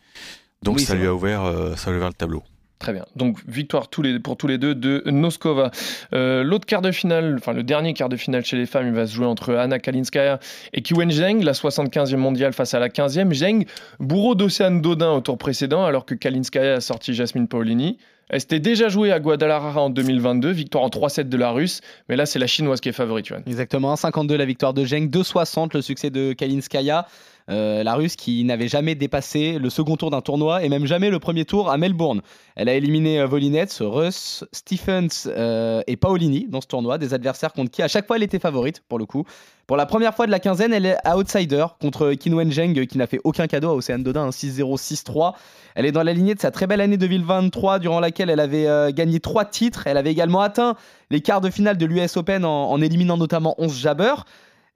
Donc 0.62 0.80
ça, 0.80 0.94
lui 0.94 1.06
a 1.06 1.14
ouvert, 1.14 1.42
euh, 1.42 1.74
ça 1.76 1.90
lui 1.90 1.96
a 1.96 1.98
ouvert 1.98 2.08
le 2.08 2.14
tableau. 2.14 2.42
Très 2.78 2.92
bien. 2.92 3.06
Donc 3.16 3.38
victoire 3.46 3.88
tous 3.88 4.02
les, 4.02 4.18
pour 4.18 4.36
tous 4.36 4.46
les 4.46 4.58
deux 4.58 4.74
de 4.74 5.02
Noskova. 5.06 5.70
Euh, 6.12 6.42
l'autre 6.42 6.66
quart 6.66 6.82
de 6.82 6.90
finale, 6.90 7.36
enfin 7.38 7.52
le 7.52 7.62
dernier 7.62 7.94
quart 7.94 8.08
de 8.08 8.16
finale 8.16 8.44
chez 8.44 8.56
les 8.56 8.66
femmes, 8.66 8.86
il 8.88 8.92
va 8.92 9.06
se 9.06 9.14
jouer 9.14 9.26
entre 9.26 9.54
Anna 9.54 9.78
Kalinskaya 9.78 10.38
et 10.72 10.82
Kiwen 10.82 11.10
Zheng, 11.10 11.42
la 11.42 11.52
75e 11.52 12.16
mondiale 12.16 12.52
face 12.52 12.74
à 12.74 12.78
la 12.78 12.88
15e. 12.88 13.32
Zheng, 13.32 13.64
bourreau 14.00 14.34
d'Océane 14.34 14.82
Dodin 14.82 15.12
au 15.12 15.20
tour 15.20 15.38
précédent, 15.38 15.84
alors 15.84 16.04
que 16.04 16.14
Kalinskaya 16.14 16.74
a 16.74 16.80
sorti 16.80 17.14
Jasmine 17.14 17.48
Paolini. 17.48 17.96
Elle 18.28 18.40
s'était 18.40 18.60
déjà 18.60 18.88
jouée 18.88 19.12
à 19.12 19.20
Guadalajara 19.20 19.82
en 19.82 19.90
2022, 19.90 20.50
victoire 20.50 20.84
en 20.84 20.88
3-7 20.88 21.28
de 21.28 21.36
la 21.36 21.50
Russe, 21.50 21.80
mais 22.08 22.16
là 22.16 22.26
c'est 22.26 22.38
la 22.38 22.46
chinoise 22.46 22.80
qui 22.80 22.88
est 22.88 22.92
favorite. 22.92 23.32
Exactement, 23.46 23.96
52 23.96 24.36
la 24.36 24.44
victoire 24.44 24.74
de 24.74 24.84
Zheng, 24.84 25.08
2-60 25.08 25.70
le 25.74 25.82
succès 25.82 26.10
de 26.10 26.32
Kalinskaya. 26.32 27.06
Euh, 27.50 27.82
la 27.82 27.94
Russe 27.94 28.16
qui 28.16 28.42
n'avait 28.44 28.68
jamais 28.68 28.94
dépassé 28.94 29.58
le 29.58 29.68
second 29.68 29.96
tour 29.96 30.10
d'un 30.10 30.22
tournoi 30.22 30.62
et 30.64 30.70
même 30.70 30.86
jamais 30.86 31.10
le 31.10 31.18
premier 31.18 31.44
tour 31.44 31.70
à 31.70 31.76
Melbourne. 31.76 32.22
Elle 32.56 32.70
a 32.70 32.74
éliminé 32.74 33.20
euh, 33.20 33.26
Volinets, 33.26 33.66
Russ, 33.80 34.44
Stephens 34.52 35.26
euh, 35.26 35.82
et 35.86 35.96
Paolini 35.96 36.46
dans 36.48 36.62
ce 36.62 36.66
tournoi, 36.66 36.96
des 36.96 37.12
adversaires 37.12 37.52
contre 37.52 37.70
qui 37.70 37.82
à 37.82 37.88
chaque 37.88 38.06
fois 38.06 38.16
elle 38.16 38.22
était 38.22 38.38
favorite 38.38 38.80
pour 38.88 38.98
le 38.98 39.04
coup. 39.04 39.24
Pour 39.66 39.76
la 39.76 39.84
première 39.84 40.14
fois 40.14 40.26
de 40.26 40.30
la 40.30 40.40
quinzaine, 40.40 40.72
elle 40.72 40.86
est 40.86 40.96
outsider 41.08 41.66
contre 41.80 42.12
Qin 42.14 42.32
Wenjeng 42.32 42.86
qui 42.86 42.98
n'a 42.98 43.06
fait 43.06 43.20
aucun 43.24 43.46
cadeau 43.46 43.70
à 43.70 43.74
Océane 43.74 44.02
Dodin, 44.02 44.28
6-0, 44.28 44.78
6-3. 44.78 45.34
Elle 45.74 45.86
est 45.86 45.92
dans 45.92 46.02
la 46.02 46.12
lignée 46.12 46.34
de 46.34 46.40
sa 46.40 46.50
très 46.50 46.66
belle 46.66 46.82
année 46.82 46.98
2023 46.98 47.78
durant 47.78 48.00
laquelle 48.00 48.28
elle 48.28 48.40
avait 48.40 48.92
gagné 48.92 49.20
trois 49.20 49.46
titres. 49.46 49.86
Elle 49.86 49.96
avait 49.96 50.12
également 50.12 50.42
atteint 50.42 50.76
les 51.10 51.22
quarts 51.22 51.40
de 51.40 51.48
finale 51.48 51.78
de 51.78 51.86
l'US 51.86 52.14
Open 52.18 52.44
en, 52.44 52.70
en, 52.70 52.80
éliminant 52.82 53.16
notamment 53.16 53.54
11 53.56 53.74
jabbers. 53.74 54.26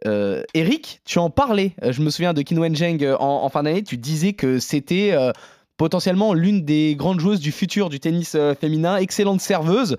Euh, 0.07 0.43
Eric, 0.55 1.01
tu 1.05 1.19
en 1.19 1.31
parlais. 1.31 1.75
Euh, 1.83 1.93
je 1.93 2.03
me 2.03 2.11
souviens 2.11 2.33
de 2.33 2.43
Qin 2.43 2.59
Wenjeng 2.59 3.03
euh, 3.03 3.17
en, 3.19 3.49
fin 3.49 3.63
d'année. 3.63 3.83
Tu 3.83 3.97
disais 3.97 4.33
que 4.33 4.59
c'était 4.59 5.15
potentiellement 5.77 6.35
l'une 6.35 6.65
des 6.65 6.97
grandes 6.97 7.21
joueuses 7.21 7.41
du 7.41 7.53
futur 7.53 7.89
du 7.89 8.01
tennis 8.01 8.37
féminin. 8.61 8.97
Excellente 8.97 9.41
serveuse, 9.41 9.97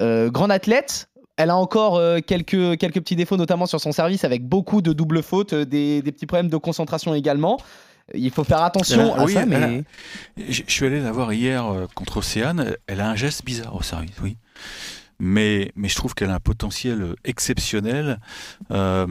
grande 0.00 0.52
athlète. 0.52 1.08
Elle 1.36 1.50
a 1.50 1.56
encore 1.56 2.00
quelques, 2.26 2.76
quelques 2.78 3.00
petits 3.00 3.16
défauts, 3.16 3.36
notamment 3.36 3.66
sur 3.66 3.80
son 3.80 3.92
service, 3.92 4.24
avec 4.24 4.44
beaucoup 4.44 4.82
de 4.82 4.92
doubles 4.92 5.22
fautes, 5.22 5.54
des, 5.54 6.02
petits 6.02 6.26
problèmes 6.26 6.50
de 6.50 6.56
concentration 6.56 7.14
également. 7.14 7.58
Il 8.14 8.30
faut 8.30 8.44
faire 8.44 8.62
attention 8.62 9.14
à 9.14 9.26
ça. 9.28 9.46
Mais... 9.46 9.84
je 10.36 10.62
suis 10.66 10.86
allé 10.86 11.00
la 11.00 11.12
voir 11.12 11.32
hier 11.32 11.64
contre 11.94 12.18
Océane. 12.18 12.76
Elle 12.86 13.00
a 13.00 13.08
un 13.08 13.16
geste 13.16 13.44
bizarre 13.44 13.74
au 13.76 13.82
service, 13.82 14.16
oui 14.22 14.36
mais, 15.24 15.70
mais 15.76 15.88
je 15.88 15.94
trouve 15.94 16.14
qu'elle 16.14 16.30
a 16.30 16.34
un 16.34 16.40
potentiel 16.40 17.14
exceptionnel. 17.24 18.18
Euh, 18.72 19.06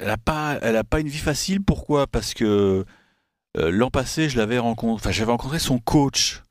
elle 0.00 0.06
n'a 0.06 0.16
pas, 0.16 0.58
elle 0.62 0.76
a 0.76 0.84
pas 0.84 1.00
une 1.00 1.08
vie 1.08 1.18
facile. 1.18 1.60
Pourquoi? 1.60 2.06
Parce 2.06 2.32
que 2.32 2.86
euh, 3.58 3.70
l'an 3.70 3.90
passé, 3.90 4.30
je 4.30 4.38
l'avais 4.38 4.58
rencontré, 4.58 4.94
enfin, 4.94 5.10
j'avais 5.12 5.32
rencontré 5.32 5.58
son 5.58 5.78
coach, 5.78 6.42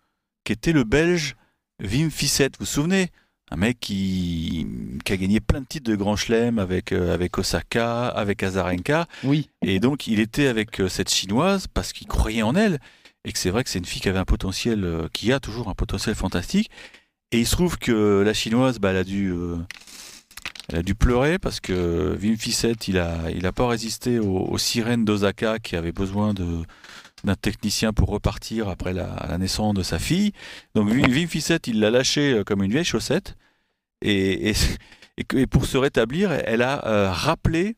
qui 0.43 0.53
était 0.53 0.73
le 0.73 0.83
Belge 0.83 1.35
Wim 1.83 2.11
Fissette. 2.11 2.53
Vous 2.59 2.65
vous 2.65 2.71
souvenez? 2.71 3.09
Un 3.49 3.55
mec 3.57 3.79
qui, 3.79 4.67
qui, 5.03 5.13
a 5.13 5.17
gagné 5.17 5.39
plein 5.39 5.61
de 5.61 5.65
titres 5.65 5.89
de 5.89 5.95
Grand 5.95 6.15
Chelem 6.15 6.59
avec, 6.59 6.91
euh, 6.91 7.15
avec 7.15 7.39
Osaka, 7.39 8.09
avec 8.09 8.43
Azarenka. 8.43 9.07
Oui. 9.23 9.49
Et 9.63 9.79
donc, 9.79 10.05
il 10.05 10.19
était 10.19 10.47
avec 10.47 10.83
cette 10.87 11.09
chinoise 11.09 11.65
parce 11.65 11.93
qu'il 11.93 12.05
croyait 12.05 12.43
en 12.43 12.55
elle. 12.55 12.79
Et 13.23 13.31
que 13.31 13.39
c'est 13.39 13.49
vrai 13.49 13.63
que 13.63 13.71
c'est 13.71 13.79
une 13.79 13.85
fille 13.85 14.01
qui 14.01 14.09
avait 14.09 14.19
un 14.19 14.25
potentiel, 14.25 15.09
qui 15.13 15.33
a 15.33 15.39
toujours 15.39 15.67
un 15.67 15.73
potentiel 15.73 16.13
fantastique. 16.13 16.69
Et 17.31 17.39
il 17.39 17.47
se 17.47 17.51
trouve 17.51 17.77
que 17.77 18.21
la 18.25 18.33
chinoise, 18.33 18.79
bah, 18.79 18.91
elle, 18.91 18.97
a 18.97 19.03
dû, 19.03 19.31
euh, 19.31 19.57
elle 20.69 20.77
a 20.77 20.83
dû 20.83 20.95
pleurer 20.95 21.39
parce 21.39 21.59
que 21.59 22.17
Wim 22.21 22.37
Fissette, 22.37 22.87
il 22.87 22.95
n'a 22.95 23.31
il 23.31 23.45
a 23.45 23.51
pas 23.51 23.67
résisté 23.67 24.19
aux, 24.19 24.57
sirènes 24.57 25.05
d'Osaka 25.05 25.59
qui 25.59 25.75
avaient 25.75 25.91
besoin 25.91 26.33
de 26.33 26.61
d'un 27.23 27.35
technicien 27.35 27.91
pour 27.91 28.09
repartir 28.09 28.69
après 28.69 28.93
la, 28.93 29.37
naissance 29.39 29.73
de 29.73 29.81
sa 29.81 29.97
fille. 29.97 30.31
Donc 30.75 30.89
Wim 30.89 31.27
Fissette, 31.27 31.67
il 31.67 31.79
l'a 31.79 31.89
lâché 31.89 32.33
euh, 32.33 32.43
comme 32.43 32.61
une 32.63 32.71
vieille 32.71 32.85
chaussette. 32.85 33.35
Et, 34.01 34.53
et, 35.17 35.47
pour 35.47 35.65
se 35.65 35.77
rétablir, 35.77 36.31
elle 36.31 36.61
a 36.61 36.85
euh, 36.85 37.11
rappelé 37.11 37.75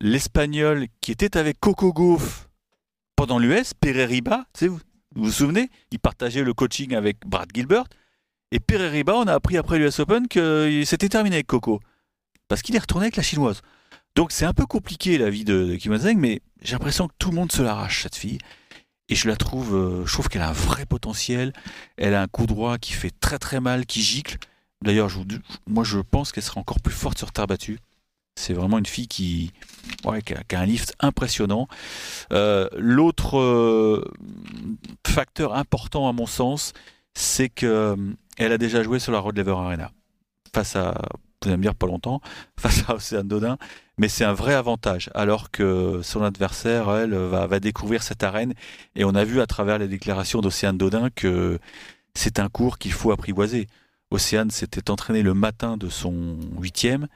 l'espagnol 0.00 0.86
qui 1.00 1.12
était 1.12 1.36
avec 1.36 1.60
Coco 1.60 1.92
Gauff 1.92 2.48
pendant 3.16 3.38
l'US, 3.38 3.72
Riba. 3.82 4.46
Vous, 4.60 4.68
vous 4.68 5.24
vous 5.24 5.30
souvenez? 5.30 5.68
Il 5.90 5.98
partageait 5.98 6.42
le 6.42 6.54
coaching 6.54 6.94
avec 6.94 7.26
Brad 7.26 7.48
Gilbert. 7.54 7.84
Et 8.56 8.58
Pereira, 8.58 9.18
on 9.18 9.26
a 9.26 9.34
appris 9.34 9.58
après 9.58 9.78
l'US 9.78 10.00
Open 10.00 10.28
que 10.28 10.82
c'était 10.86 11.10
terminé 11.10 11.36
avec 11.36 11.46
Coco. 11.46 11.78
Parce 12.48 12.62
qu'il 12.62 12.74
est 12.74 12.78
retourné 12.78 13.04
avec 13.04 13.16
la 13.16 13.22
chinoise. 13.22 13.60
Donc 14.14 14.32
c'est 14.32 14.46
un 14.46 14.54
peu 14.54 14.64
compliqué 14.64 15.18
la 15.18 15.28
vie 15.28 15.44
de, 15.44 15.76
Kim 15.76 15.94
Zheng, 15.94 16.16
mais 16.16 16.40
j'ai 16.62 16.72
l'impression 16.72 17.06
que 17.06 17.12
tout 17.18 17.28
le 17.28 17.36
monde 17.36 17.52
se 17.52 17.60
l'arrache, 17.60 18.04
cette 18.04 18.16
fille. 18.16 18.38
Et 19.10 19.14
je 19.14 19.28
la 19.28 19.36
trouve, 19.36 19.74
euh, 19.76 20.06
je 20.06 20.12
trouve 20.14 20.30
qu'elle 20.30 20.40
a 20.40 20.48
un 20.48 20.54
vrai 20.54 20.86
potentiel. 20.86 21.52
Elle 21.98 22.14
a 22.14 22.22
un 22.22 22.28
coup 22.28 22.46
droit 22.46 22.78
qui 22.78 22.94
fait 22.94 23.12
très 23.20 23.38
très 23.38 23.60
mal, 23.60 23.84
qui 23.84 24.00
gicle. 24.00 24.38
D'ailleurs, 24.80 25.10
moi 25.66 25.84
je 25.84 25.98
pense 25.98 26.32
qu'elle 26.32 26.42
sera 26.42 26.58
encore 26.58 26.80
plus 26.80 26.94
forte 26.94 27.18
sur 27.18 27.32
terre 27.32 27.46
battue. 27.46 27.78
C'est 28.36 28.54
vraiment 28.54 28.78
une 28.78 28.86
fille 28.86 29.06
qui, 29.06 29.52
a, 30.06 30.56
un 30.56 30.64
lift 30.64 30.94
impressionnant. 31.00 31.68
Euh, 32.32 32.70
L'autre 32.78 33.38
euh, 33.38 34.02
facteur 35.06 35.54
important 35.54 36.08
à 36.08 36.14
mon 36.14 36.26
sens, 36.26 36.72
c'est 37.16 37.48
que 37.48 37.66
euh, 37.66 37.96
elle 38.36 38.52
a 38.52 38.58
déjà 38.58 38.82
joué 38.82 38.98
sur 38.98 39.12
la 39.12 39.18
Road 39.18 39.36
Lever 39.36 39.52
Arena 39.52 39.90
face 40.54 40.76
à, 40.76 40.94
vous 41.42 41.48
allez 41.48 41.58
me 41.58 41.62
dire 41.62 41.74
pas 41.74 41.86
longtemps, 41.86 42.20
face 42.58 42.88
à 42.88 42.94
Océane 42.94 43.28
Dodin, 43.28 43.58
mais 43.98 44.08
c'est 44.08 44.24
un 44.24 44.32
vrai 44.32 44.54
avantage. 44.54 45.10
Alors 45.14 45.50
que 45.50 46.00
son 46.02 46.22
adversaire, 46.22 46.90
elle, 46.94 47.14
va, 47.14 47.46
va 47.46 47.60
découvrir 47.60 48.02
cette 48.02 48.22
arène, 48.22 48.54
et 48.94 49.04
on 49.04 49.14
a 49.14 49.24
vu 49.24 49.40
à 49.40 49.46
travers 49.46 49.78
les 49.78 49.88
déclarations 49.88 50.40
d'Océane 50.40 50.78
Dodin 50.78 51.10
que 51.10 51.58
c'est 52.14 52.38
un 52.38 52.48
cours 52.48 52.78
qu'il 52.78 52.92
faut 52.92 53.12
apprivoiser. 53.12 53.66
Océane 54.10 54.50
s'était 54.50 54.90
entraînée 54.90 55.22
le 55.22 55.34
matin 55.34 55.76
de 55.76 55.88
son 55.88 56.38
huitième. 56.58 57.08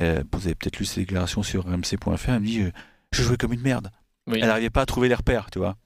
Euh, 0.00 0.22
vous 0.32 0.46
avez 0.46 0.54
peut-être 0.54 0.78
lu 0.78 0.84
ses 0.84 1.00
déclarations 1.00 1.42
sur 1.42 1.66
rmc.fr. 1.66 2.30
Elle 2.30 2.40
me 2.40 2.46
dit 2.46 2.62
euh, 2.62 2.72
Je 3.12 3.22
jouais 3.22 3.36
comme 3.36 3.52
une 3.52 3.60
merde. 3.60 3.90
Oui. 4.26 4.38
Elle 4.40 4.48
n'arrivait 4.48 4.70
pas 4.70 4.82
à 4.82 4.86
trouver 4.86 5.08
les 5.08 5.14
repères, 5.14 5.50
tu 5.50 5.58
vois. 5.58 5.76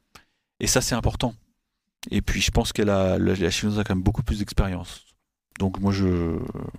Et 0.61 0.66
ça, 0.66 0.80
c'est 0.80 0.95
important. 0.95 1.35
Et 2.10 2.22
puis, 2.22 2.40
je 2.40 2.50
pense 2.50 2.72
que 2.72 2.82
la, 2.82 3.18
la, 3.18 3.34
la 3.34 3.50
chinoise 3.50 3.78
a 3.78 3.84
quand 3.84 3.94
même 3.94 4.04
beaucoup 4.04 4.22
plus 4.22 4.38
d'expérience. 4.38 5.02
Donc, 5.58 5.80
moi, 5.80 5.90
je, 5.90 6.36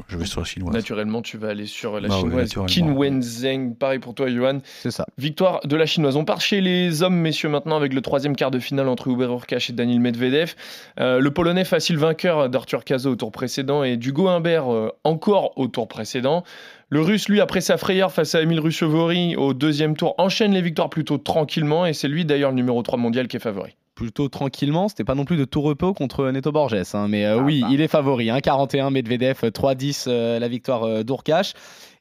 je 0.07 0.17
vais 0.17 0.25
sur 0.27 0.41
la 0.41 0.46
chinoise. 0.46 0.72
Naturellement, 0.72 1.24
tu 1.24 1.38
vas 1.38 1.50
aller 1.50 1.65
sur 1.65 2.00
la 2.00 2.10
Bah 2.10 2.15
oui, 2.22 2.29
chinoise 2.29 2.53
Qin 2.53 2.62
naturellement. 2.62 3.00
Wenzheng. 3.00 3.74
Pareil 3.74 3.98
pour 3.98 4.13
toi, 4.13 4.29
Johan. 4.29 4.60
C'est 4.81 4.91
ça. 4.91 5.07
Victoire 5.17 5.62
de 5.65 5.75
la 5.75 5.88
chinoise. 5.88 6.15
On 6.15 6.25
part 6.25 6.41
chez 6.41 6.62
les 6.62 7.01
hommes, 7.01 7.15
messieurs, 7.15 7.50
maintenant 7.50 7.75
avec 7.75 7.91
le 7.93 8.01
troisième 8.01 8.36
quart 8.36 8.51
de 8.51 8.60
finale 8.60 8.88
entre 8.88 9.07
Hubert 9.07 9.31
Hurkacz 9.31 9.72
et 9.72 9.74
Daniil 9.74 10.00
Medvedev. 10.00 10.53
Euh, 11.00 11.19
le 11.19 11.31
Polonais 11.31 11.65
facile 11.65 11.98
vainqueur 11.98 12.50
d'Arthur 12.50 12.84
Cazot 12.84 13.13
au 13.13 13.15
tour 13.15 13.31
précédent 13.31 13.84
et 13.84 13.98
d'Hugo 13.98 14.27
Humbert 14.27 14.72
euh, 14.72 14.91
encore 15.03 15.57
au 15.57 15.67
tour 15.67 15.88
précédent. 15.88 16.43
Le 16.89 17.01
Russe, 17.01 17.29
lui, 17.29 17.41
après 17.41 17.62
sa 17.62 17.77
frayeur 17.77 18.12
face 18.12 18.36
à 18.36 18.43
Emile 18.43 18.60
Ruchevori 18.60 19.36
au 19.38 19.55
deuxième 19.55 19.98
tour, 19.98 20.13
enchaîne 20.19 20.53
les 20.53 20.62
victoires 20.62 20.91
plutôt 20.91 21.17
tranquillement 21.17 21.88
et 21.88 21.93
c'est 21.93 22.07
lui 22.07 22.25
d'ailleurs 22.25 22.51
le 22.51 22.55
numéro 22.57 22.81
3 22.84 23.00
mondial 23.00 23.27
qui 23.27 23.38
est 23.38 23.41
favori. 23.41 23.75
Plutôt 23.98 24.30
tranquillement. 24.30 24.88
C'était 24.88 25.04
pas 25.04 25.16
non 25.16 25.25
plus 25.25 25.38
de 25.38 25.44
tout 25.44 25.62
repos 25.62 25.94
contre 25.94 26.30
Neto 26.30 26.51
Borges. 26.51 26.75
hein, 26.94 27.08
mais 27.10 27.25
euh, 27.25 27.39
Ah 27.39 27.44
oui, 27.44 27.62
bah. 27.62 27.68
il 27.72 27.82
est 27.82 27.88
favori. 27.88 28.30
hein, 28.30 28.39
41 28.39 28.92
Medvedev, 28.92 29.39
3-10 29.44 30.06
euh, 30.08 30.38
la 30.39 30.48
victoire 30.48 30.84
euh, 30.84 31.04
d'Urkash. 31.04 31.54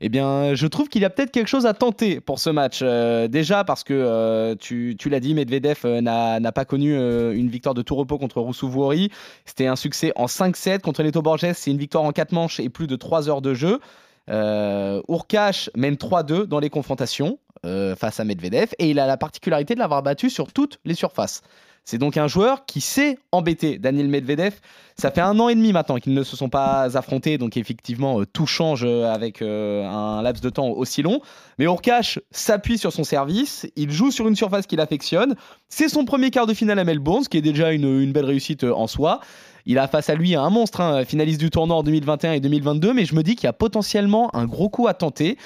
Eh 0.03 0.11
bien, 0.11 0.55
je 0.55 0.67
trouve 0.67 0.89
qu'il 0.89 1.01
y 1.01 1.07
a 1.07 1.11
peut-être 1.11 1.31
quelque 1.33 1.49
chose 1.49 1.65
à 1.65 1.73
tenter 1.73 2.21
pour 2.21 2.39
ce 2.39 2.51
match. 2.51 2.81
Euh, 2.83 3.29
déjà 3.29 3.65
parce 3.65 3.83
que, 3.83 3.95
euh, 3.95 4.55
tu, 4.55 4.95
tu 4.99 5.09
l'as 5.09 5.21
dit, 5.21 5.33
Medvedev 5.33 5.79
euh, 5.87 6.01
n'a 6.03 6.53
pas 6.53 6.67
connu 6.67 6.95
euh, 6.95 7.33
une 7.35 7.49
victoire 7.49 7.75
de 7.75 7.81
tout 7.81 7.97
repos 7.97 8.19
contre 8.19 8.41
Roussouvori. 8.43 9.11
C'était 9.47 9.67
un 9.67 9.77
succès 9.77 10.13
en 10.17 10.27
5-7. 10.27 10.81
Contre 10.81 11.03
Neto 11.03 11.23
Borges, 11.23 11.51
c'est 11.55 11.71
une 11.71 11.79
victoire 11.79 12.05
en 12.05 12.13
4 12.13 12.33
manches 12.33 12.61
et 12.61 12.69
plus 12.69 12.87
de 12.87 12.97
3 12.97 13.31
heures 13.31 13.41
de 13.41 13.55
jeu. 13.55 13.81
Euh, 14.29 15.01
Urkash 15.09 15.71
mène 15.77 15.95
3-2 15.95 16.45
dans 16.47 16.59
les 16.59 16.69
confrontations 16.69 17.39
euh, 17.65 17.97
face 17.97 18.21
à 18.21 18.25
Medvedev 18.25 18.75
et 18.79 18.91
il 18.91 18.99
a 18.99 19.07
la 19.07 19.17
particularité 19.17 19.75
de 19.75 19.81
l'avoir 19.81 20.03
battu 20.03 20.31
sur 20.31 20.53
toutes 20.53 20.79
les 20.85 20.95
surfaces. 20.95 21.43
C'est 21.85 21.99
donc 21.99 22.17
un 22.17 22.27
joueur 22.27 22.67
qui 22.67 22.81
sait 22.81 23.17
embêter 23.31 23.79
Daniel 23.79 24.09
Medvedev. 24.09 24.55
Ça 24.97 25.13
fait 25.13 25.21
un 25.21 25.39
an 25.39 25.49
et 25.49 25.55
demi 25.55 25.73
maintenant 25.73 25.99
qu'ils 25.99 26.15
ne 26.15 26.25
se 26.25 26.37
sont 26.37 26.49
pas 26.49 26.97
affrontés, 26.97 27.39
donc 27.39 27.57
effectivement 27.57 28.21
euh, 28.21 28.27
tout 28.27 28.47
change 28.47 28.83
euh, 28.85 29.13
avec 29.13 29.41
un 29.41 30.21
laps 30.21 30.43
de 30.43 30.51
temps 30.51 30.69
aussi 30.71 31.03
long. 31.03 31.21
Mais 31.59 31.67
Urkash 31.67 32.19
s'appuie 32.33 32.79
sur 32.79 32.93
son 32.93 33.05
service, 33.05 33.67
il 33.77 33.93
joue 33.93 34.11
sur 34.11 34.27
une 34.27 34.35
surface 34.35 34.67
qu'il 34.67 34.81
affectionne. 34.81 35.37
C'est 35.69 35.89
son 35.89 36.05
premier 36.05 36.31
quart 36.31 36.47
de 36.47 36.55
finale 36.55 36.81
à 36.81 36.85
Melbourne, 36.85 37.23
ce 37.23 37.29
qui 37.29 37.39
est 37.39 37.43
déjà 37.43 37.71
une, 37.71 38.13
belle 38.13 38.25
réussite 38.25 38.65
en 38.65 38.89
soi. 38.89 39.21
Il 39.69 39.79
a 39.79 39.89
face 39.89 40.09
à 40.09 40.15
lui 40.15 40.37
un 40.37 40.49
monstre, 40.49 40.81
hein, 40.81 41.05
finaliste 41.05 41.41
du 41.41 41.51
tournoi 41.51 41.77
en 41.77 41.83
2021 41.83 42.33
et 42.33 42.41
2022, 42.41 42.95
mais 42.95 43.05
je 43.05 43.17
me 43.17 43.23
dis 43.25 43.35
qu'il 43.35 43.45
y 43.45 43.49
a 43.49 43.53
potentiellement 43.53 44.35
un 44.35 44.47
gros 44.47 44.69
coup 44.69 44.87
à 44.87 44.95
tenter. 44.95 45.37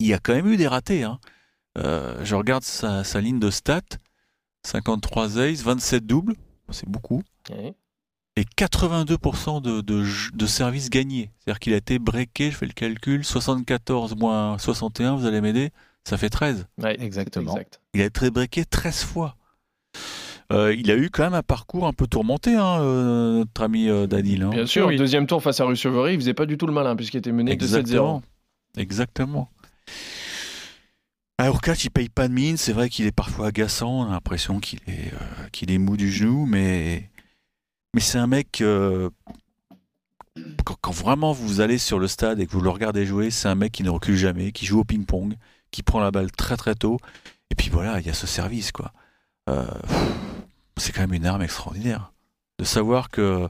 il 0.00 0.06
y 0.06 0.14
a 0.14 0.18
quand 0.18 0.34
même 0.34 0.46
eu 0.46 0.56
des 0.56 0.68
ratés. 0.68 1.02
hein. 1.04 1.18
Euh, 1.78 2.24
je 2.24 2.34
regarde 2.34 2.62
sa, 2.62 3.02
sa 3.04 3.20
ligne 3.20 3.38
de 3.40 3.50
stats 3.50 3.80
53 4.66 5.38
aces, 5.40 5.62
27 5.62 6.06
doubles, 6.06 6.34
c'est 6.70 6.88
beaucoup. 6.88 7.22
Ouais. 7.50 7.74
Et 8.36 8.42
82% 8.44 9.60
de, 9.62 9.80
de, 9.80 10.04
de 10.34 10.46
services 10.46 10.90
gagnés. 10.90 11.30
C'est-à-dire 11.38 11.60
qu'il 11.60 11.72
a 11.74 11.76
été 11.76 11.98
breaké, 11.98 12.50
je 12.50 12.56
fais 12.56 12.66
le 12.66 12.72
calcul, 12.72 13.24
74 13.24 14.16
moins 14.16 14.58
61, 14.58 15.16
vous 15.16 15.26
allez 15.26 15.40
m'aider, 15.40 15.70
ça 16.04 16.16
fait 16.16 16.30
13 16.30 16.66
Ouais, 16.82 17.00
Exactement. 17.00 17.52
Exact. 17.52 17.80
il 17.94 18.00
a 18.02 18.04
été 18.06 18.30
breaké 18.30 18.64
13 18.64 19.04
fois. 19.04 19.36
Euh, 20.52 20.74
il 20.74 20.90
a 20.90 20.96
eu 20.96 21.10
quand 21.10 21.22
même 21.24 21.34
un 21.34 21.42
parcours 21.42 21.86
un 21.86 21.92
peu 21.92 22.06
tourmenté, 22.06 22.54
hein, 22.54 22.80
euh, 22.80 23.38
notre 23.38 23.62
ami 23.62 23.88
euh, 23.88 24.06
Danil. 24.06 24.42
hein. 24.42 24.50
Bien 24.50 24.66
sûr, 24.66 24.86
Oui. 24.88 24.96
deuxième 24.96 25.26
tour 25.26 25.42
face 25.42 25.60
à 25.60 25.64
Ruchevori, 25.64 26.14
il 26.14 26.18
faisait 26.20 26.34
pas 26.34 26.46
du 26.46 26.58
tout 26.58 26.66
le 26.66 26.72
malin 26.72 26.96
puisqu'il 26.96 27.18
était 27.18 27.32
mené 27.32 27.56
de 27.56 27.66
7-0. 27.66 28.20
Exactement. 28.76 29.48
Alors, 31.38 31.56
Urkac, 31.56 31.84
il 31.84 31.90
paye 31.90 32.08
pas 32.08 32.28
de 32.28 32.32
mine. 32.32 32.56
C'est 32.56 32.72
vrai 32.72 32.88
qu'il 32.88 33.06
est 33.06 33.12
parfois 33.12 33.48
agaçant. 33.48 34.00
On 34.00 34.06
a 34.06 34.10
l'impression 34.10 34.60
qu'il 34.60 34.80
est, 34.86 35.12
euh, 35.12 35.48
qu'il 35.52 35.70
est 35.70 35.78
mou 35.78 35.96
du 35.96 36.10
genou, 36.10 36.46
mais, 36.46 37.10
mais 37.94 38.00
c'est 38.00 38.18
un 38.18 38.26
mec. 38.26 38.62
quand, 40.64 40.76
quand 40.80 40.92
vraiment 40.92 41.32
vous 41.32 41.60
allez 41.60 41.78
sur 41.78 41.98
le 41.98 42.08
stade 42.08 42.40
et 42.40 42.46
que 42.46 42.52
vous 42.52 42.60
le 42.60 42.70
regardez 42.70 43.06
jouer, 43.06 43.30
c'est 43.30 43.48
un 43.48 43.54
mec 43.54 43.72
qui 43.72 43.82
ne 43.82 43.90
recule 43.90 44.16
jamais, 44.16 44.52
qui 44.52 44.66
joue 44.66 44.80
au 44.80 44.84
ping-pong, 44.84 45.34
qui 45.70 45.82
prend 45.82 46.00
la 46.00 46.10
balle 46.10 46.30
très 46.30 46.56
très 46.56 46.74
tôt. 46.74 46.98
Et 47.50 47.54
puis 47.54 47.70
voilà, 47.70 48.00
il 48.00 48.06
y 48.06 48.10
a 48.10 48.14
ce 48.14 48.26
service, 48.26 48.72
quoi. 48.72 48.92
Euh, 49.48 49.66
c'est 50.76 50.92
quand 50.92 51.02
même 51.02 51.14
une 51.14 51.26
arme 51.26 51.42
extraordinaire. 51.42 52.12
De 52.58 52.64
savoir 52.64 53.10
que 53.10 53.48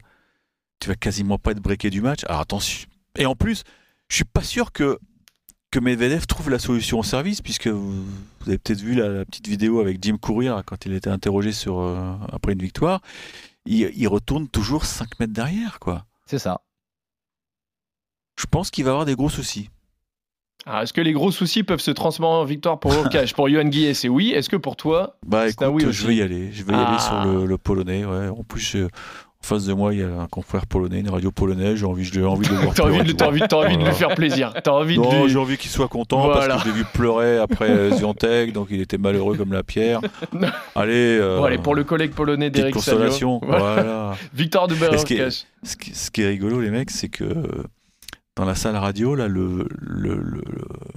tu 0.80 0.88
vas 0.88 0.94
quasiment 0.94 1.38
pas 1.38 1.52
être 1.52 1.60
breaké 1.60 1.90
du 1.90 2.00
match. 2.00 2.24
Alors 2.28 2.40
attention. 2.40 2.88
Et 3.16 3.26
en 3.26 3.34
plus, 3.34 3.62
je 4.08 4.16
suis 4.16 4.24
pas 4.24 4.42
sûr 4.42 4.72
que, 4.72 4.98
que 5.74 5.80
Medvedev 5.80 6.26
trouve 6.26 6.50
la 6.50 6.58
solution 6.58 7.00
au 7.00 7.02
service, 7.02 7.40
puisque 7.42 7.66
vous, 7.66 8.04
vous 8.04 8.48
avez 8.48 8.58
peut-être 8.58 8.80
vu 8.80 8.94
la, 8.94 9.08
la 9.08 9.24
petite 9.24 9.48
vidéo 9.48 9.80
avec 9.80 10.02
Jim 10.02 10.16
Courier 10.20 10.50
là, 10.50 10.62
quand 10.64 10.86
il 10.86 10.92
était 10.94 11.10
interrogé 11.10 11.50
sur, 11.52 11.80
euh, 11.80 12.14
après 12.32 12.52
une 12.52 12.62
victoire. 12.62 13.00
Il, 13.66 13.90
il 13.96 14.06
retourne 14.08 14.46
toujours 14.48 14.84
5 14.84 15.18
mètres 15.20 15.32
derrière, 15.32 15.78
quoi. 15.80 16.04
C'est 16.26 16.38
ça. 16.38 16.60
Je 18.38 18.46
pense 18.50 18.70
qu'il 18.70 18.84
va 18.84 18.90
avoir 18.90 19.04
des 19.04 19.14
gros 19.14 19.28
soucis. 19.30 19.70
Alors, 20.66 20.82
Est-ce 20.82 20.92
que 20.92 21.00
les 21.00 21.12
gros 21.12 21.30
soucis 21.30 21.62
peuvent 21.62 21.80
se 21.80 21.90
transformer 21.90 22.36
en 22.40 22.44
victoire 22.44 22.80
pour 22.80 22.92
Urkash 22.94 23.32
Pour 23.34 23.48
Johan 23.48 23.64
Guillet, 23.64 23.94
c'est 23.94 24.08
oui. 24.08 24.30
Est-ce 24.30 24.48
que 24.48 24.56
pour 24.56 24.76
toi, 24.76 25.18
Bah 25.26 25.44
C'est 25.46 25.52
écoute, 25.52 25.66
un 25.66 25.70
oui 25.70 25.84
je 25.90 26.06
vais 26.06 26.16
y 26.16 26.22
aller. 26.22 26.52
Je 26.52 26.62
vais 26.64 26.72
y 26.72 26.76
Ah. 26.76 26.86
aller 26.88 26.98
sur 27.00 27.24
le, 27.24 27.46
le 27.46 27.58
polonais. 27.58 28.04
Ouais. 28.04 28.28
En 28.28 28.42
plus, 28.44 28.60
je- 28.60 28.84
en 28.84 29.33
face 29.44 29.64
de 29.66 29.72
moi, 29.72 29.94
il 29.94 30.00
y 30.00 30.02
a 30.02 30.08
un 30.08 30.26
confrère 30.26 30.66
polonais, 30.66 30.98
une 31.00 31.10
radio 31.10 31.30
polonaise. 31.30 31.76
J'ai 31.76 31.86
envie, 31.86 32.02
j'ai 32.04 32.24
envie 32.24 32.46
de 32.48 32.52
le 32.52 32.58
voir. 32.58 32.74
t'as 32.74 32.82
envie, 32.84 33.02
de, 33.04 33.12
t'as 33.12 33.28
envie, 33.28 33.40
t'as 33.48 33.56
envie 33.56 33.76
de 33.76 33.84
lui 33.84 33.92
faire 33.92 34.14
plaisir 34.14 34.52
T'as 34.64 34.72
envie 34.72 34.98
Non, 34.98 35.08
de 35.10 35.24
lui... 35.24 35.28
j'ai 35.32 35.38
envie 35.38 35.56
qu'il 35.56 35.70
soit 35.70 35.86
content 35.88 36.22
Voilà. 36.24 36.48
parce 36.48 36.62
que 36.64 36.68
je 36.70 36.74
l'ai 36.74 36.80
vu 36.80 36.84
pleurer 36.92 37.38
après 37.38 37.70
euh, 37.70 37.90
Zviantec, 37.92 38.52
donc 38.52 38.68
il 38.70 38.80
était 38.80 38.98
malheureux 38.98 39.36
comme 39.36 39.52
la 39.52 39.62
pierre. 39.62 40.00
Allez, 40.74 41.18
euh, 41.20 41.38
Bon, 41.38 41.44
allez, 41.44 41.58
pour 41.58 41.74
le 41.74 41.84
collègue 41.84 42.12
polonais 42.12 42.50
d'Eric 42.50 42.74
consolation. 42.74 43.40
Voilà. 43.44 43.62
Voilà. 43.74 44.16
Victoire 44.34 44.66
de 44.68 44.74
Hurkacz. 44.74 45.46
Ce 45.62 45.76
qui, 45.76 45.94
ce 45.94 46.10
qui 46.10 46.22
est 46.22 46.28
rigolo, 46.28 46.60
les 46.60 46.70
mecs, 46.70 46.90
c'est 46.90 47.08
que 47.08 47.24
dans 48.36 48.44
la 48.44 48.54
salle 48.56 48.76
radio, 48.76 49.14
là, 49.14 49.28
le, 49.28 49.68
le- 49.78 50.16
le- 50.20 50.42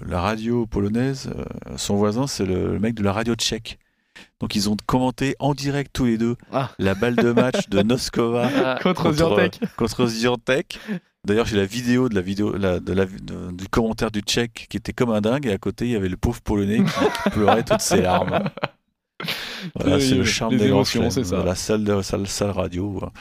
la 0.08 0.22
radio 0.22 0.66
polonaise, 0.66 1.30
euh, 1.38 1.44
son 1.76 1.96
voisin, 1.96 2.26
c'est 2.28 2.46
le, 2.46 2.74
le 2.74 2.80
mec 2.80 2.96
de 2.96 3.04
la 3.04 3.14
radio 3.14 3.36
tchèque. 3.36 3.78
Donc 4.40 4.56
ils 4.56 4.70
ont 4.70 4.78
commenté 4.86 5.36
en 5.40 5.54
direct 5.54 5.92
tous 5.94 6.06
les 6.06 6.18
deux 6.18 6.36
Ah. 6.52 6.70
la 6.80 6.94
balle 6.96 7.16
de 7.16 7.32
match 7.32 7.70
de 7.70 7.82
Noskova 7.84 8.50
Ah, 8.66 8.80
Contre 8.82 9.12
Zviantec. 9.14 9.60
contre 9.78 10.06
Zviantec. 10.08 10.80
D'ailleurs, 11.26 11.46
j'ai 11.46 11.58
la 11.58 11.66
vidéo 11.66 12.08
de 12.08 12.16
la 12.16 12.22
vidéo 12.22 12.56
la- 12.56 12.80
de 12.80 12.94
la, 12.94 13.06
de- 13.06 13.52
du 13.52 13.68
commentaire 13.68 14.12
du 14.12 14.22
Tchèque 14.22 14.68
qui 14.70 14.78
était 14.78 14.94
comme 14.94 15.10
un 15.12 15.20
dingue, 15.20 15.46
et 15.46 15.52
à 15.52 15.58
côté, 15.58 15.86
il 15.86 15.92
y 15.92 15.96
avait 15.96 16.08
le 16.08 16.16
pauvre 16.16 16.40
Polonais 16.42 16.78
qui, 16.78 16.84
qui 17.24 17.30
pleurait 17.32 17.64
toutes 17.64 17.82
ses 17.82 18.02
larmes. 18.02 18.44
Voilà, 19.76 20.00
c'est 20.00 20.14
le 20.14 20.24
charme 20.24 20.54
Les 20.54 20.60
des 20.66 20.70
grands 20.70 20.84
c'est 20.86 21.24
ça. 21.24 21.44
La 21.44 21.56
salle, 21.56 21.84
de, 21.84 22.02
salle, 22.04 22.28
salle 22.28 22.52
radio. 22.52 22.90
voilà. 22.92 23.12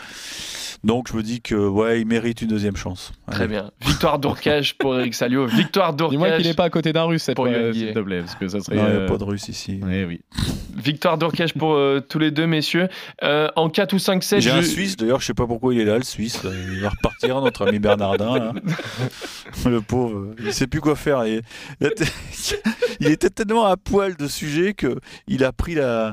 Donc, 0.85 1.09
je 1.11 1.17
me 1.17 1.23
dis 1.23 1.41
que 1.41 1.55
ouais, 1.55 2.01
il 2.01 2.07
mérite 2.07 2.43
une 2.43 2.49
deuxième 2.49 2.77
chance. 2.77 3.13
Très 3.31 3.49
bien. 3.49 3.71
Victoire 3.85 4.19
d'Orcage 4.19 4.77
pour 4.79 4.97
Eric 4.99 5.15
Salio. 5.15 5.47
Victoire 5.47 5.95
Dis-moi 5.95 6.33
qu'il 6.37 6.47
n'est 6.47 6.55
pas 6.55 6.65
à 6.65 6.71
côté 6.71 6.93
d'un 6.93 7.05
russe 7.05 7.25
cette 7.25 7.37
Pour 7.37 7.47
fois, 7.47 7.55
Yoann 7.57 7.73
s'il 7.73 7.83
Guillet. 7.83 7.93
te 7.95 7.99
plaît, 8.01 8.21
parce 8.21 8.35
que 8.35 8.49
ça 8.49 8.61
serait. 8.61 8.77
Non, 8.77 8.85
il 8.87 8.91
n'y 8.91 8.97
a 8.97 9.01
euh, 9.01 9.09
pas 9.09 9.19
de 9.19 9.25
russe 9.25 9.49
ici. 9.49 9.81
Oui, 9.83 10.05
oui. 10.05 10.21
Victoire 10.77 11.17
d'Orcage 11.19 11.55
pour 11.55 11.73
euh, 11.75 12.01
tous 12.07 12.19
les 12.19 12.31
deux 12.31 12.47
messieurs. 12.47 12.89
Euh, 13.23 13.49
en 13.57 13.71
4 13.71 13.95
ou 13.95 13.97
5-7, 13.97 14.41
J'ai 14.41 14.51
un 14.51 14.61
je- 14.61 14.67
Suisse, 14.67 14.97
d'ailleurs, 14.97 15.21
je 15.21 15.27
sais 15.27 15.35
pas 15.35 15.47
pourquoi 15.47 15.73
il 15.75 15.81
est 15.81 15.85
là, 15.85 15.97
le 15.97 16.05
Suisse. 16.05 16.43
là. 16.45 16.51
Il 16.55 16.81
va 16.81 16.91
repartir, 16.91 17.41
notre 17.41 17.67
ami 17.67 17.79
Bernardin. 17.79 18.39
là. 18.39 18.53
Le 19.65 19.81
pauvre, 19.81 20.35
il 20.45 20.53
sait 20.53 20.67
plus 20.67 20.81
quoi 20.81 20.97
faire. 20.97 21.27
Il, 21.27 21.41
il 21.81 21.87
était- 21.87 22.05
il 23.01 23.09
était 23.09 23.31
tellement 23.31 23.65
à 23.67 23.77
poil 23.77 24.17
de 24.17 24.27
sujet 24.29 24.75
que 24.75 24.97
il 25.27 25.45
a 25.45 25.53
pris 25.53 25.75
la. 25.75 26.13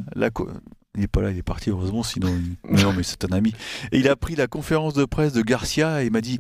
Il 0.96 1.02
n'est 1.02 1.08
pas 1.08 1.22
là, 1.22 1.32
il 1.32 1.38
est 1.38 1.44
parti, 1.44 1.70
heureusement, 1.70 2.04
sinon. 2.04 2.30
il- 2.70 2.76
non, 2.84 2.94
mais 2.94 3.04
c'est 3.04 3.24
un 3.26 3.36
ami. 3.36 3.54
Et 3.92 4.00
il 4.00 4.08
a 4.08 4.16
pris 4.16 4.36
la 4.36 4.48
conférence 4.48 4.94
de 4.94 5.06
presse 5.06 5.34
de 5.34 5.42
Garcia 5.42 6.04
et 6.04 6.08
il 6.08 6.12
m'a 6.12 6.22
dit 6.22 6.40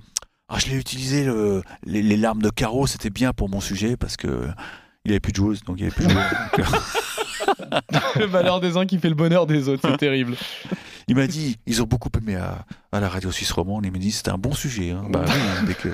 Ah, 0.50 0.60
je 0.60 0.68
l'ai 0.70 0.76
utilisé, 0.78 1.26
le- 1.26 1.64
les, 1.86 2.02
les 2.04 2.18
larmes 2.18 2.42
de 2.42 2.50
carreau, 2.50 2.86
c'était 2.88 3.10
bien 3.10 3.34
pour 3.34 3.50
mon 3.50 3.62
sujet 3.62 3.98
parce 3.98 4.18
que. 4.18 4.48
Il 5.06 5.12
avait 5.12 5.20
plus 5.20 5.34
de 5.34 5.36
joueuses, 5.36 5.64
donc 5.64 5.82
il 5.82 5.84
avait 5.84 5.92
plus 5.94 6.06
de 6.06 6.12
joueurs. 6.12 6.32
Donc, 6.56 6.66
euh, 6.66 7.80
le 8.22 8.28
malheur 8.28 8.62
des 8.62 8.78
uns 8.78 8.86
qui 8.86 8.98
fait 9.00 9.10
le 9.10 9.16
bonheur 9.16 9.46
des 9.48 9.68
autres, 9.68 9.82
c'est 9.86 9.98
terrible. 9.98 10.36
Il 11.10 11.16
m'a 11.18 11.28
dit, 11.28 11.58
ils 11.68 11.82
ont 11.82 11.86
beaucoup 11.86 12.08
aimé 12.18 12.36
à, 12.38 12.66
à 12.94 13.02
la 13.02 13.10
radio 13.10 13.30
suisse 13.30 13.52
romande. 13.52 13.86
Il 13.86 13.92
m'a 13.92 13.98
dit, 13.98 14.12
c'était 14.14 14.30
un 14.32 14.38
bon 14.38 14.54
sujet. 14.54 14.92
hein. 14.92 15.04
Bah 15.10 15.26
oui, 15.28 15.34
hein, 15.34 15.64
dès 15.68 15.74
que 15.74 15.90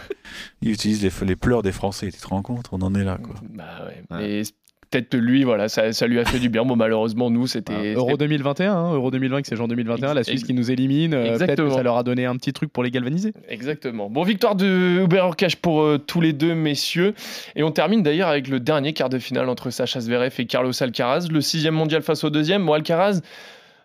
il 0.62 0.70
utilise 0.70 1.02
les, 1.02 1.12
les 1.26 1.36
pleurs 1.36 1.64
des 1.64 1.72
Français, 1.72 2.12
tu 2.12 2.20
te 2.20 2.28
rends 2.28 2.44
compte 2.44 2.68
On 2.72 2.82
en 2.84 2.94
est 2.94 3.04
là, 3.04 3.18
quoi. 3.18 3.34
Bah 3.50 3.86
ouais. 3.88 4.04
Mais 4.12 4.44
c'est- 4.44 4.54
peut-être 4.90 5.16
lui, 5.16 5.44
voilà, 5.44 5.70
ça, 5.70 5.94
ça 5.94 6.08
lui 6.08 6.20
a 6.20 6.26
fait 6.26 6.40
du 6.40 6.50
bien. 6.50 6.66
Bon, 6.66 6.76
malheureusement, 6.76 7.30
nous, 7.30 7.48
c'était. 7.48 7.94
Euro 7.94 8.18
2021, 8.18 8.74
hein, 8.74 8.94
Euro 8.94 9.12
2020, 9.12 9.42
c'est 9.46 9.56
juin 9.56 9.68
2021, 9.68 10.14
la 10.14 10.24
Suisse 10.24 10.44
qui 10.44 10.54
nous 10.54 10.72
élimine. 10.72 11.14
euh, 11.14 11.32
Exactement. 11.34 11.72
ça 11.76 11.84
leur 11.84 11.98
a 11.98 12.04
donné 12.04 12.26
un 12.26 12.36
petit 12.36 12.54
truc 12.54 12.72
pour 12.72 12.84
les 12.84 12.92
galvaniser. 12.92 13.34
Exactement. 13.50 14.10
Bon, 14.10 14.24
victoire 14.24 14.56
de 14.56 15.02
Uber 15.04 15.20
Orcage 15.20 15.58
pour 15.58 15.82
euh, 15.82 15.98
tous 15.98 16.22
les 16.22 16.34
deux 16.34 16.54
messieurs. 16.56 17.14
Et 17.56 17.64
on 17.64 17.72
termine 17.72 18.04
d'ailleurs 18.04 18.30
avec 18.30 18.48
le 18.48 18.60
dernier 18.60 18.94
quart 18.94 19.10
de 19.10 19.20
finale 19.20 19.50
entre 19.50 19.70
Sacha 19.70 20.00
Zverev 20.00 20.34
et 20.38 20.46
Carlos 20.46 20.72
Alcaraz. 20.82 21.28
Le 21.32 21.42
sixième 21.42 21.76
mondial 21.76 22.02
face 22.02 22.24
au 22.24 22.30
deuxième. 22.30 22.66
Bon, 22.66 22.74
Alcaraz, 22.74 23.22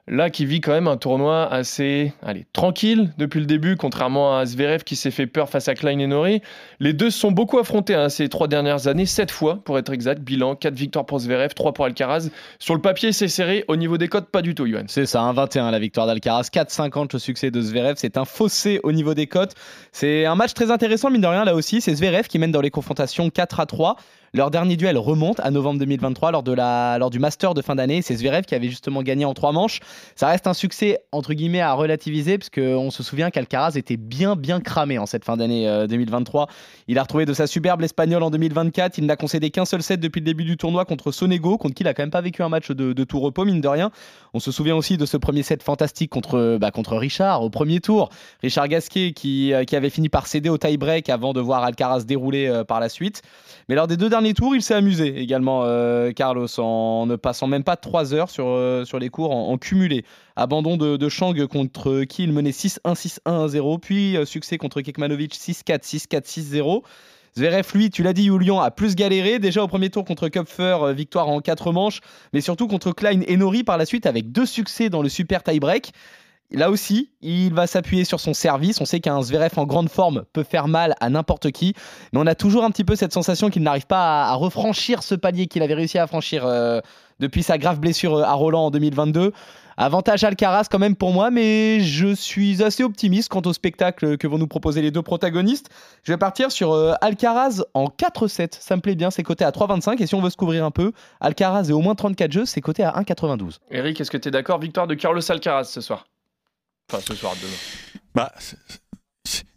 là, 0.06 0.28
qui 0.28 0.44
vit 0.44 0.61
quand 0.61 0.73
même 0.73 0.87
un 0.87 0.96
tournoi 0.96 1.50
assez 1.50 2.12
allez, 2.23 2.44
tranquille 2.52 3.12
depuis 3.16 3.40
le 3.40 3.46
début, 3.46 3.76
contrairement 3.76 4.37
à 4.37 4.44
Zverev 4.44 4.84
qui 4.84 4.96
s'est 4.96 5.11
fait 5.11 5.26
peur 5.26 5.49
face 5.49 5.68
à 5.68 5.75
Klein 5.75 5.99
et 5.99 6.06
Nori. 6.06 6.42
Les 6.80 6.92
deux 6.92 7.11
se 7.11 7.18
sont 7.18 7.32
beaucoup 7.32 7.58
affrontés 7.58 7.94
hein, 7.94 8.08
ces 8.08 8.28
trois 8.28 8.49
dernières 8.49 8.87
années, 8.87 9.06
sept 9.06 9.30
fois 9.30 9.61
pour 9.64 9.78
être 9.78 9.92
exact. 9.92 10.20
Bilan 10.20 10.56
4 10.56 10.75
victoires 10.75 11.06
pour 11.06 11.20
Zverev, 11.20 11.54
3 11.54 11.73
pour 11.73 11.87
Alcaraz. 11.87 12.28
Sur 12.58 12.75
le 12.75 12.80
papier, 12.80 13.12
c'est 13.12 13.28
serré. 13.28 13.64
Au 13.68 13.76
niveau 13.76 13.96
des 13.96 14.08
cotes, 14.08 14.28
pas 14.28 14.42
du 14.42 14.54
tout, 14.54 14.66
Johan. 14.66 14.84
C'est 14.88 15.06
ça, 15.06 15.20
1-21 15.20 15.70
la 15.70 15.78
victoire 15.78 16.06
d'Alcaraz, 16.06 16.49
4-50 16.52 17.11
le 17.14 17.18
succès 17.18 17.50
de 17.50 17.61
Zverev. 17.61 17.94
C'est 17.96 18.18
un 18.18 18.25
fossé 18.25 18.80
au 18.82 18.92
niveau 18.92 19.14
des 19.14 19.26
cotes. 19.26 19.54
C'est 19.92 20.26
un 20.26 20.34
match 20.34 20.52
très 20.52 20.70
intéressant, 20.70 21.11
mine 21.11 21.23
de 21.23 21.26
rien, 21.26 21.44
là 21.44 21.54
aussi. 21.54 21.80
C'est 21.80 21.94
Zverev 21.94 22.28
qui 22.28 22.38
mène 22.38 22.52
dans 22.52 22.61
les 22.61 22.70
confrontations 22.70 23.30
4 23.30 23.61
à 23.61 23.66
3. 23.66 23.96
Leur 24.35 24.50
dernier 24.50 24.76
duel 24.76 24.99
remonte 24.99 25.38
à 25.38 25.53
novembre 25.53 25.79
2023 25.79 26.33
lors, 26.33 26.43
de 26.43 26.50
la, 26.50 26.99
lors 26.99 27.11
du 27.11 27.21
Master 27.21 27.55
de 27.55 27.62
fin 27.62 27.76
d'année. 27.76 28.03
C'est 28.03 28.17
Zverev 28.17 28.43
qui 28.43 28.57
avait 28.57 28.69
justement 28.69 29.00
gagné 29.05 29.25
en 29.25 29.33
trois 29.33 29.53
manches. 29.53 29.79
Ça 30.17 30.26
reste 30.26 30.49
un 30.49 30.55
succès 30.55 30.99
entre 31.12 31.35
guillemets 31.35 31.61
à 31.61 31.73
relativiser 31.73 32.37
parce 32.37 32.50
qu'on 32.50 32.91
se 32.91 33.05
souvient 33.05 33.31
qu'Alcaraz 33.31 33.76
était 33.76 33.97
bien 33.97 34.35
bien 34.35 34.61
cramé 34.61 34.99
en 34.99 35.07
cette 35.07 35.25
fin 35.25 35.37
d'année 35.37 35.69
euh, 35.69 35.87
2023. 35.87 36.49
Il 36.88 36.99
a 36.99 37.03
retrouvé 37.03 37.26
de 37.26 37.33
sa 37.33 37.47
superbe 37.47 37.81
l'espagnol 37.81 38.25
en 38.25 38.31
2024. 38.31 38.99
Il 38.99 39.07
n'a 39.07 39.14
concédé 39.14 39.50
qu'un 39.50 39.67
seul 39.67 39.85
set 39.85 40.00
depuis 40.00 40.19
le 40.19 40.25
début 40.25 40.43
du 40.43 40.57
tournoi 40.57 40.85
contre 40.85 41.12
Sonego, 41.12 41.57
contre 41.57 41.75
qui 41.75 41.85
il 41.85 41.88
a 41.88 41.95
quand 41.95 42.03
même 42.03 42.11
pas 42.11 42.21
vécu 42.21 42.43
un 42.43 42.49
match 42.49 42.73
de, 42.73 42.93
de 42.93 43.05
tout 43.05 43.21
repos 43.21 43.45
mine 43.45 43.61
de 43.61 43.69
rien. 43.69 43.93
On 44.33 44.41
se 44.41 44.50
souvient 44.50 44.75
aussi 44.75 44.97
de 44.97 45.07
ce 45.07 45.17
premier 45.17 45.45
set 45.45 45.62
fantastique 45.62 46.11
contre, 46.11 46.58
bah, 46.61 46.73
contre 46.73 46.97
Richard 46.97 47.43
au 47.43 47.50
premier 47.50 47.78
tour. 47.78 48.08
Richard 48.43 48.67
Gasquet 48.67 49.13
qui, 49.13 49.52
euh, 49.52 49.63
qui 49.63 49.76
avait 49.76 49.91
fini 49.91 50.08
par 50.08 50.26
céder 50.26 50.49
au 50.49 50.58
tie-break 50.58 51.08
avant 51.08 51.32
de 51.32 51.41
voir 51.41 51.63
Alcaraz 51.63 52.04
dérouler 52.04 52.49
euh, 52.49 52.65
par 52.65 52.80
la 52.80 52.89
suite. 52.89 53.23
Mais 53.69 53.76
lors 53.76 53.87
des 53.87 53.97
deux 53.97 54.08
derniers 54.08 54.24
tours, 54.32 54.54
il 54.56 54.63
s'est 54.63 54.75
amusé 54.75 55.21
également, 55.21 55.63
euh, 55.65 56.13
Carlos, 56.13 56.49
en 56.58 57.04
ne 57.06 57.17
passant 57.17 57.47
même 57.47 57.65
pas 57.65 57.76
3 57.76 58.15
heures 58.15 58.30
sur, 58.30 58.47
euh, 58.47 58.84
sur 58.84 58.99
les 58.99 59.10
cours 59.10 59.32
en, 59.32 59.58
cumulé. 59.58 60.04
Abandon 60.37 60.76
de, 60.76 61.08
Chang 61.08 61.34
contre 61.47 62.04
qui 62.04 62.23
il 62.23 62.32
menait 62.32 62.52
6-1, 62.52 62.95
6-1, 62.95 63.49
0. 63.49 63.78
Puis 63.78 64.17
euh, 64.17 64.25
succès 64.25 64.56
contre 64.56 64.80
Kekmanovic 64.80 65.34
6-4, 65.34 65.82
6-4, 65.82 66.25
6-0. 66.25 66.82
Zverev, 67.37 67.67
lui, 67.75 67.91
tu 67.91 68.02
l'as 68.02 68.13
dit, 68.13 68.26
Julian, 68.26 68.60
a 68.60 68.71
plus 68.71 68.95
galéré. 68.95 69.39
Déjà 69.39 69.63
au 69.63 69.69
premier 69.69 69.91
tour 69.91 70.04
contre 70.04 70.28
Kupfer, 70.28 70.95
victoire 70.95 71.28
en 71.28 71.41
4 71.41 71.73
manches, 71.73 72.00
mais 72.32 72.41
surtout 72.41 72.69
contre 72.69 72.93
Klein 72.93 73.21
et 73.26 73.37
Nori 73.37 73.65
par 73.65 73.76
la 73.76 73.84
suite 73.84 74.06
avec 74.06 74.30
deux 74.32 74.47
succès 74.47 74.89
dans 74.89 75.02
le 75.02 75.08
super 75.08 75.43
tie-break. 75.43 75.93
Là 76.50 76.71
aussi, 76.71 77.11
il 77.21 77.52
va 77.52 77.67
s'appuyer 77.67 78.04
sur 78.04 78.21
son 78.21 78.35
service. 78.35 78.80
On 78.80 78.85
sait 78.85 79.00
qu'un 79.00 79.21
Zverev 79.23 79.52
en 79.57 79.65
grande 79.65 79.89
forme 79.89 80.25
peut 80.33 80.45
faire 80.45 80.69
mal 80.69 80.95
à 81.00 81.11
n'importe 81.11 81.50
qui, 81.50 81.75
mais 82.13 82.21
on 82.21 82.26
a 82.26 82.35
toujours 82.35 82.65
un 82.65 82.71
petit 82.71 82.85
peu 82.85 82.97
cette 82.97 83.13
sensation 83.13 83.50
qu'il 83.50 83.63
n'arrive 83.63 83.87
pas 83.87 84.25
à, 84.25 84.35
refranchir 84.35 85.02
ce 85.02 85.15
palier 85.15 85.47
qu'il 85.47 85.63
avait 85.63 85.75
réussi 85.75 85.99
à 85.99 86.07
franchir 86.07 86.45
euh, 86.47 86.80
depuis 87.19 87.43
sa 87.43 87.59
grave 87.59 87.80
blessure 87.80 88.17
euh, 88.17 88.23
à 88.23 88.35
Roland 88.35 88.67
en 88.67 88.71
2022. 88.71 89.33
Avantage 89.76 90.23
Alcaraz 90.23 90.67
quand 90.71 90.78
même 90.78 90.95
pour 90.95 91.13
moi, 91.13 91.30
mais 91.30 91.80
je 91.80 92.15
suis 92.15 92.63
assez 92.63 92.85
optimiste 92.85 93.28
quant 93.28 93.43
au 93.45 93.52
spectacle 93.52 94.17
que 94.19 94.28
vont 94.28 94.39
nous 94.39 94.47
proposer 94.47 94.83
les 94.83 94.93
deux 94.93 95.02
protagonistes. 95.02 95.69
Je 96.04 96.13
vais 96.13 96.19
partir 96.19 96.52
sur 96.52 96.73
euh, 96.73 96.93
Alcaraz 97.00 97.65
en 97.75 97.87
4-7. 97.87 98.57
Ça 98.61 98.76
me 98.76 98.80
plaît 98.80 98.95
bien, 98.95 99.11
c'est 99.11 99.25
coté 99.25 99.45
à 99.45 99.50
3,25. 99.50 100.00
Et 100.00 100.07
si 100.07 100.15
on 100.15 100.21
veut 100.21 100.30
se 100.30 100.37
couvrir 100.37 100.65
un 100.65 100.71
peu, 100.71 100.93
Alcaraz 101.21 101.71
et 101.71 101.73
au 101.73 101.80
moins 101.80 101.97
34 101.97 102.30
jeux, 102.30 102.45
c'est 102.45 102.61
coté 102.61 102.85
à 102.85 102.93
1,92. 102.93 103.59
Eric, 103.73 104.00
est-ce 104.00 104.13
que 104.13 104.19
tu 104.19 104.28
es 104.28 104.30
d'accord? 104.30 104.61
Victoire 104.61 104.87
de 104.87 104.95
Carlos 104.95 105.28
Alcaraz 105.28 105.65
ce 105.65 105.80
soir. 105.80 106.04
Enfin, 106.90 107.02
ce 107.06 107.14
soir, 107.14 107.34
demain. 107.40 107.52
Bah, 108.14 108.32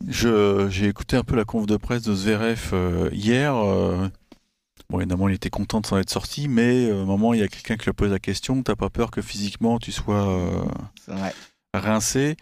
j'ai 0.08 0.88
écouté 0.88 1.18
un 1.18 1.24
peu 1.24 1.36
la 1.36 1.46
conf 1.46 1.66
de 1.66 1.78
presse 1.78 2.04
de 2.04 2.14
Zverev 2.16 2.70
euh, 2.74 3.10
hier. 3.12 3.56
euh, 3.56 4.08
bon, 4.90 5.00
évidemment, 5.00 5.28
il 5.28 5.36
était 5.36 5.50
content 5.50 5.82
de 5.82 5.86
s'en 5.86 5.98
être 5.98 6.10
sorti, 6.10 6.48
mais 6.48 6.90
euh, 6.90 7.00
à 7.00 7.02
un 7.02 7.06
moment, 7.06 7.34
il 7.34 7.40
y 7.40 7.44
a 7.44 7.48
quelqu'un 7.48 7.76
qui 7.76 7.86
lui 7.86 7.94
pose 7.94 8.12
la 8.12 8.20
question 8.20 8.64
T'as 8.64 8.76
pas 8.76 8.90
peur 8.90 9.12
que 9.12 9.22
physiquement 9.22 9.78
tu 9.80 9.92
sois 9.92 10.28
euh, 10.28 10.66
rincé? 11.74 12.38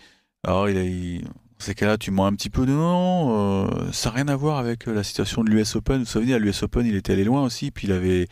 Alors, 0.46 0.70
il 0.70 0.78
a. 0.78 0.84
il- 0.84 1.24
Dans 1.24 1.66
ces 1.66 1.74
cas-là, 1.74 1.98
tu 1.98 2.12
mens 2.12 2.26
un 2.28 2.34
petit 2.34 2.50
peu. 2.50 2.66
Non, 2.66 2.76
non, 2.76 3.68
euh, 3.88 3.92
ça 3.94 4.10
n'a 4.10 4.16
rien 4.18 4.28
à 4.28 4.36
voir 4.36 4.58
avec 4.60 4.88
euh, 4.88 4.94
la 4.94 5.04
situation 5.04 5.44
de 5.44 5.50
l'US 5.50 5.76
Open. 5.78 5.98
Vous 6.00 6.04
vous 6.04 6.10
souvenez, 6.12 6.34
à 6.34 6.38
l'US 6.40 6.62
Open, 6.64 6.86
il 6.86 6.96
était 6.96 7.14
allé 7.14 7.24
loin 7.24 7.44
aussi, 7.44 7.72
puis 7.72 7.88
il 7.88 7.94
avait, 7.94 8.28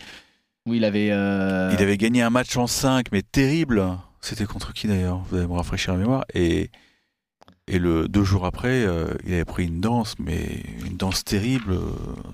Oui, 0.67 0.77
il 0.77 0.85
avait. 0.85 1.09
euh, 1.11 1.71
il 1.73 1.81
avait 1.81 1.97
gagné 1.97 2.21
un 2.21 2.29
match 2.29 2.55
en 2.57 2.67
5, 2.67 3.07
mais 3.11 3.21
terrible. 3.23 3.97
C'était 4.23 4.45
contre 4.45 4.73
qui 4.73 4.88
d'ailleurs? 4.88 5.19
Vous 5.29 5.36
allez 5.38 5.47
me 5.47 5.53
rafraîchir 5.53 5.93
la 5.93 5.99
mémoire. 5.99 6.23
Et, 6.33 6.69
et 7.67 7.77
le 7.77 8.07
deux 8.07 8.23
jours 8.23 8.45
après, 8.45 8.83
euh, 8.83 9.13
il 9.25 9.33
avait 9.33 9.45
pris 9.45 9.65
une 9.65 9.81
danse, 9.81 10.15
mais 10.19 10.63
une 10.86 10.95
danse 10.97 11.23
terrible. 11.25 11.77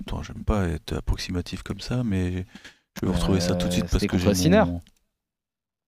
Attends, 0.02 0.22
j'aime 0.24 0.44
pas 0.44 0.68
être 0.68 0.94
approximatif 0.98 1.64
comme 1.64 1.80
ça, 1.80 2.04
mais 2.04 2.46
je 2.96 3.02
vais 3.02 3.08
vous 3.08 3.14
retrouver 3.14 3.40
ça 3.40 3.56
tout 3.56 3.68
de 3.68 3.72
suite 3.74 3.86
Euh, 3.86 3.88
parce 3.92 4.04
c'était 4.04 4.08
que 4.18 4.18
j'ai 4.36 4.50
mon... 4.50 4.82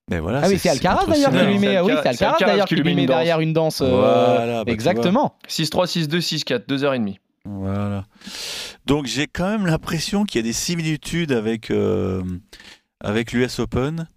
Mais 0.09 0.19
voilà, 0.19 0.41
Ah 0.43 0.47
oui, 0.49 0.57
c'est 0.57 0.69
Alcaraz 0.69 1.05
d'ailleurs 1.05 1.31
qui 1.31 1.37
lui 1.45 1.59
met. 1.59 1.79
Oui, 1.79 1.91
Alcaraz- 1.91 2.01
c'est 2.17 2.25
Alcaraz 2.25 2.37
d'ailleurs 2.51 2.67
qui 2.67 2.75
lui 2.75 2.83
met 2.83 2.91
une 2.93 3.05
danse. 3.05 3.07
derrière 3.15 3.39
une 3.39 3.53
danse. 3.53 3.81
euh, 3.81 3.89
Voilà, 3.89 4.65
bah, 4.65 4.71
Exactement. 4.71 5.37
6-3, 5.47 5.85
6-2, 5.85 6.19
6-4, 6.19 6.65
2h30. 6.67 7.17
Voilà. 7.45 8.05
Donc 8.85 9.05
j'ai 9.05 9.27
quand 9.27 9.49
même 9.49 9.65
l'impression 9.67 10.25
qu'il 10.25 10.39
y 10.39 10.43
a 10.43 10.47
des 10.47 10.53
similitudes 10.53 11.31
avec, 11.31 11.71
euh, 11.71 12.23
avec 12.99 13.31
l'US 13.31 13.59
Open. 13.59 14.07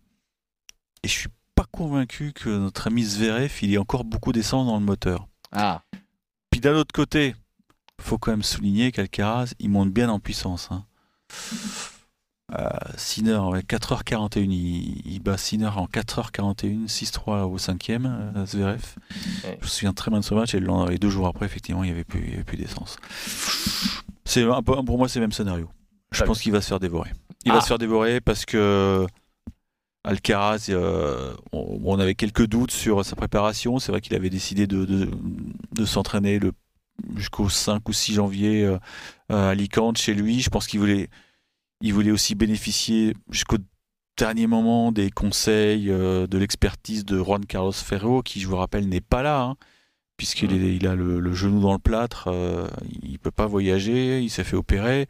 Et 1.05 1.09
je 1.09 1.12
suis 1.12 1.29
pas 1.29 1.35
convaincu 1.75 2.33
que 2.33 2.49
notre 2.49 2.87
ami 2.87 3.03
Zverev, 3.05 3.53
il 3.63 3.73
ait 3.75 3.79
encore 3.79 4.05
beaucoup 4.05 4.33
d'essence 4.33 4.67
dans 4.67 4.79
le 4.79 4.85
moteur. 4.85 5.27
Ah. 5.53 5.83
Puis 6.51 6.61
d'un 6.61 6.75
autre 6.75 6.93
côté, 6.93 7.35
faut 8.01 8.19
quand 8.19 8.31
même 8.31 8.43
souligner 8.43 8.93
qu'Alcaraz, 8.93 9.53
il 9.59 9.71
monte 9.71 9.91
bien 9.93 10.09
en 10.09 10.19
puissance. 10.21 10.69
Hein. 10.71 10.85
Euh, 12.59 12.69
Sinner, 12.97 13.39
ouais, 13.39 13.61
4h41, 13.63 14.41
il, 14.51 15.03
il 15.07 15.21
bat 15.21 15.37
Sinner 15.39 15.71
en 15.75 15.87
4h41, 15.87 16.87
6-3 16.87 17.43
au 17.51 17.59
cinquième, 17.59 18.33
euh, 18.37 18.47
Zverev. 18.47 18.83
Ouais. 19.45 19.59
Je 19.61 19.65
me 19.65 19.69
souviens 19.69 19.93
très 19.93 20.11
bien 20.11 20.21
de 20.21 20.25
ce 20.25 20.35
match 20.35 20.55
et, 20.55 20.61
le 20.61 20.93
et 20.93 20.99
deux 20.99 21.11
jours 21.11 21.27
après, 21.27 21.47
effectivement, 21.47 21.83
il 21.83 21.87
n'y 21.87 21.93
avait 21.93 22.05
plus, 22.05 22.23
il 22.23 22.31
y 22.31 22.35
avait 22.35 22.45
plus 22.45 22.59
d'essence. 22.59 22.97
C'est 24.25 24.45
pour 24.65 24.99
moi, 24.99 25.09
c'est 25.09 25.19
le 25.19 25.25
même 25.25 25.33
scénario. 25.33 25.69
Je 26.13 26.23
pense 26.23 26.41
qu'il 26.41 26.53
va 26.53 26.61
se 26.61 26.69
faire 26.69 26.81
dévorer. 26.81 27.11
Il 27.45 27.51
Ah. 27.53 27.57
va 27.57 27.61
se 27.61 27.67
faire 27.67 27.79
dévorer 27.79 28.21
parce 28.21 28.45
que 28.45 29.07
Alcaraz, 30.05 30.67
euh, 30.69 31.35
on, 31.53 31.81
on 31.85 31.99
avait 31.99 32.14
quelques 32.14 32.47
doutes 32.47 32.71
sur 32.71 33.05
sa 33.05 33.17
préparation. 33.17 33.79
C'est 33.79 33.90
vrai 33.90 34.01
qu'il 34.01 34.14
avait 34.14 34.31
décidé 34.31 34.67
de, 34.67 34.85
de, 34.85 35.11
de 35.73 35.85
s'entraîner 35.85 36.38
jusqu'au 37.17 37.49
5 37.49 37.88
ou 37.88 37.93
6 37.93 38.14
janvier 38.14 38.64
euh, 38.64 38.79
à 39.29 39.51
Alicante 39.51 39.99
chez 39.99 40.14
lui. 40.14 40.40
Je 40.40 40.51
pense 40.51 40.67
qu'il 40.67 40.81
voulait, 40.81 41.09
il 41.81 41.95
voulait 41.95 42.11
aussi 42.11 42.35
bénéficier 42.35 43.14
jusqu'au 43.31 43.57
dernier 44.19 44.47
moment 44.47 44.93
des 44.93 45.11
conseils, 45.11 45.90
euh, 45.90 46.27
de 46.27 46.38
l'expertise 46.38 47.05
de 47.05 47.19
Juan 47.19 47.45
Carlos 47.47 47.73
Ferro, 47.73 48.23
qui, 48.23 48.40
je 48.40 48.47
vous 48.47 48.57
rappelle, 48.57 48.88
n'est 48.88 49.01
pas 49.01 49.23
là. 49.23 49.43
hein. 49.43 49.57
puisqu'il 50.17 50.53
il 50.53 50.87
a 50.87 50.95
le, 50.95 51.19
le 51.19 51.33
genou 51.35 51.61
dans 51.61 51.73
le 51.73 51.79
plâtre, 51.81 52.29
il 53.03 53.19
peut 53.19 53.33
pas 53.33 53.47
voyager, 53.47 54.21
il 54.21 54.31
s'est 54.31 54.45
fait 54.45 54.57
opérer. 54.57 55.09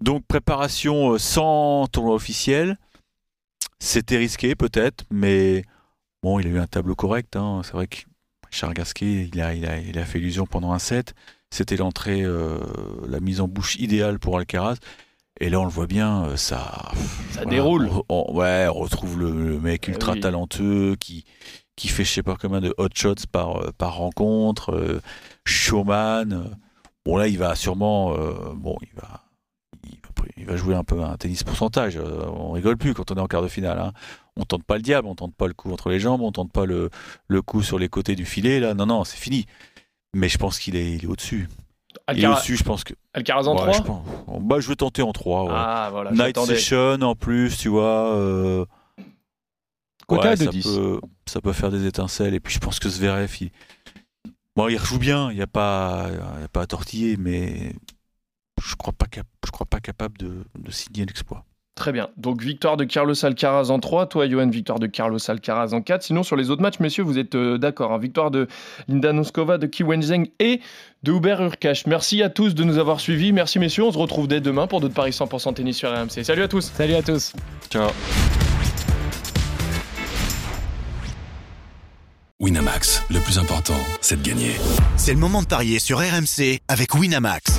Donc 0.00 0.26
préparation 0.26 1.16
sans 1.18 1.86
tournoi 1.86 2.14
officiel, 2.14 2.78
c'était 3.80 4.16
risqué 4.16 4.54
peut-être, 4.54 5.04
mais 5.10 5.64
bon, 6.22 6.38
il 6.40 6.46
a 6.46 6.50
eu 6.50 6.58
un 6.58 6.66
tableau 6.66 6.94
correct. 6.94 7.36
hein. 7.36 7.62
C'est 7.64 7.72
vrai 7.72 7.86
que 7.86 7.98
Charles 8.50 8.74
Gasquet, 8.74 9.28
il 9.32 9.40
a, 9.40 9.54
il 9.54 9.66
a, 9.66 9.78
il 9.78 9.98
a 9.98 10.04
fait 10.04 10.18
illusion 10.18 10.46
pendant 10.46 10.72
un 10.72 10.78
set. 10.78 11.14
C'était 11.50 11.76
l'entrée, 11.76 12.22
euh, 12.22 12.58
la 13.08 13.20
mise 13.20 13.40
en 13.40 13.48
bouche 13.48 13.76
idéale 13.76 14.18
pour 14.18 14.38
Alcaraz. 14.38 14.76
Et 15.40 15.50
là, 15.50 15.60
on 15.60 15.64
le 15.64 15.70
voit 15.70 15.86
bien, 15.86 16.24
euh, 16.24 16.36
ça. 16.36 16.90
Ça 17.30 17.42
voilà, 17.42 17.50
déroule. 17.50 17.88
on- 18.08 18.26
on- 18.28 18.34
ouais, 18.36 18.66
on 18.68 18.74
retrouve 18.80 19.18
le, 19.20 19.30
le 19.30 19.60
mec 19.60 19.84
Eh 19.86 19.92
ultra 19.92 20.12
oui. 20.14 20.20
talentueux 20.20 20.96
qui, 20.96 21.24
qui 21.76 21.88
fait 21.88 22.04
je 22.04 22.12
sais 22.12 22.22
pas 22.24 22.36
combien 22.36 22.60
de 22.60 22.74
hot 22.76 22.88
shots 22.94 23.26
par, 23.30 23.56
euh, 23.62 23.70
par 23.78 23.94
rencontre, 23.96 24.74
euh, 24.74 25.00
showman. 25.46 26.56
Bon, 27.04 27.16
là, 27.16 27.28
il 27.28 27.38
va 27.38 27.54
sûrement. 27.54 28.12
euh, 28.14 28.52
bon, 28.54 28.76
il 28.82 28.88
va, 29.00 29.22
il, 30.36 30.44
va, 30.46 30.56
jouer 30.56 30.74
un 30.74 30.84
peu 30.84 31.02
un 31.02 31.16
tennis 31.16 31.42
pourcentage. 31.44 31.96
euh, 31.96 32.24
on 32.26 32.52
rigole 32.52 32.76
plus 32.76 32.94
quand 32.94 33.10
on 33.10 33.14
est 33.16 33.20
en 33.20 33.26
quart 33.26 33.42
de 33.42 33.48
finale. 33.48 33.78
Hein. 33.78 33.92
On 34.36 34.44
tente 34.44 34.64
pas 34.64 34.76
le 34.76 34.82
diable, 34.82 35.08
on 35.08 35.14
tente 35.14 35.34
pas 35.34 35.46
le 35.48 35.54
coup 35.54 35.72
entre 35.72 35.90
les 35.90 35.98
jambes, 36.00 36.20
on 36.22 36.32
tente 36.32 36.52
pas 36.52 36.64
le, 36.66 36.90
le 37.28 37.42
coup 37.42 37.62
sur 37.62 37.78
les 37.78 37.88
côtés 37.88 38.14
du 38.14 38.24
filet. 38.24 38.60
Là, 38.60 38.74
non, 38.74 38.86
non, 38.86 39.04
c'est 39.04 39.16
fini. 39.18 39.46
Mais 40.14 40.28
je 40.28 40.38
pense 40.38 40.58
qu'il 40.58 40.76
est, 40.76 40.92
il 40.92 41.04
est 41.04 41.06
au-dessus. 41.08 41.48
Il 42.12 42.18
est 42.18 42.26
Alcara- 42.26 42.34
au-dessus, 42.36 42.56
je 42.56 42.64
pense 42.64 42.84
que. 42.84 42.94
Alcaraz 43.14 43.46
en 43.48 43.52
Ouais, 43.54 43.72
3 43.72 43.72
je, 43.72 43.82
pense- 43.82 44.06
bah, 44.42 44.60
je 44.60 44.68
vais 44.68 44.76
tenter 44.76 45.02
en 45.02 45.12
3. 45.12 45.44
Ouais. 45.44 45.50
Ah 45.52 45.88
voilà, 45.90 46.12
Night. 46.12 46.38
Session 46.38 47.00
en 47.02 47.14
plus, 47.14 47.56
tu 47.56 47.68
vois. 47.68 48.14
euh, 48.14 48.64
Quota 50.06 50.30
ouais, 50.30 50.36
de 50.36 50.44
ça 50.44 50.50
10. 50.50 50.64
Peut, 50.66 51.00
ça 51.26 51.40
peut 51.40 51.52
faire 51.52 51.70
des 51.70 51.86
étincelles. 51.86 52.34
Et 52.34 52.40
puis 52.40 52.54
je 52.54 52.58
pense 52.60 52.78
que 52.78 52.88
Zverev, 52.88 53.30
il, 53.40 53.50
bon, 54.56 54.68
il 54.68 54.76
rejoue 54.78 54.98
bien. 54.98 55.30
Il 55.30 55.36
n'y 55.36 55.42
a, 55.42 55.46
pas- 55.46 56.06
il 56.36 56.40
y 56.40 56.44
a 56.44 56.48
pas 56.48 56.62
à 56.62 56.66
tortiller, 56.66 57.16
mais 57.18 57.72
je 58.60 58.72
ne 58.72 58.76
crois, 58.76 58.92
pas 58.92 59.06
cap- 59.06 59.26
je 59.46 59.50
crois 59.50 59.66
pas 59.66 59.80
capable 59.80 60.18
de, 60.18 60.44
de 60.58 60.70
signer 60.70 61.04
l'exploit. 61.06 61.44
Très 61.74 61.92
bien. 61.92 62.08
Donc 62.16 62.42
victoire 62.42 62.76
de 62.76 62.82
Carlos 62.82 63.14
Alcaraz 63.24 63.70
en 63.70 63.78
3, 63.78 64.06
toi 64.08 64.28
Johan, 64.28 64.48
victoire 64.48 64.80
de 64.80 64.88
Carlos 64.88 65.18
Alcaraz 65.30 65.72
en 65.72 65.80
4. 65.80 66.02
Sinon 66.02 66.24
sur 66.24 66.34
les 66.34 66.50
autres 66.50 66.60
matchs, 66.60 66.80
messieurs, 66.80 67.04
vous 67.04 67.18
êtes 67.18 67.36
euh, 67.36 67.56
d'accord. 67.56 67.92
hein. 67.92 67.98
Victoire 67.98 68.32
de 68.32 68.48
Linda 68.88 69.12
Noskova, 69.12 69.58
de 69.58 69.66
Ki 69.68 69.84
Wenzheng 69.84 70.26
et 70.40 70.60
de 71.04 71.12
Hubert 71.12 71.40
Urkash. 71.40 71.86
Merci 71.86 72.20
à 72.24 72.30
tous 72.30 72.56
de 72.56 72.64
nous 72.64 72.78
avoir 72.78 72.98
suivis. 72.98 73.30
Merci 73.32 73.60
messieurs, 73.60 73.84
on 73.84 73.92
se 73.92 73.98
retrouve 73.98 74.26
dès 74.26 74.40
demain 74.40 74.66
pour 74.66 74.80
d'autres 74.80 74.94
paris 74.94 75.12
100% 75.12 75.54
tennis 75.54 75.76
sur 75.76 75.90
RMC. 75.96 76.24
Salut 76.24 76.42
à 76.42 76.48
tous. 76.48 76.62
Salut 76.74 76.94
à 76.94 77.02
tous. 77.02 77.32
Ciao. 77.70 77.90
Winamax, 82.40 83.02
le 83.10 83.20
plus 83.20 83.38
important, 83.38 83.74
c'est 84.00 84.20
de 84.22 84.26
gagner. 84.28 84.52
C'est 84.96 85.12
le 85.12 85.18
moment 85.18 85.42
de 85.42 85.46
parier 85.48 85.78
sur 85.80 85.98
RMC 85.98 86.60
avec 86.68 86.94
Winamax. 86.94 87.58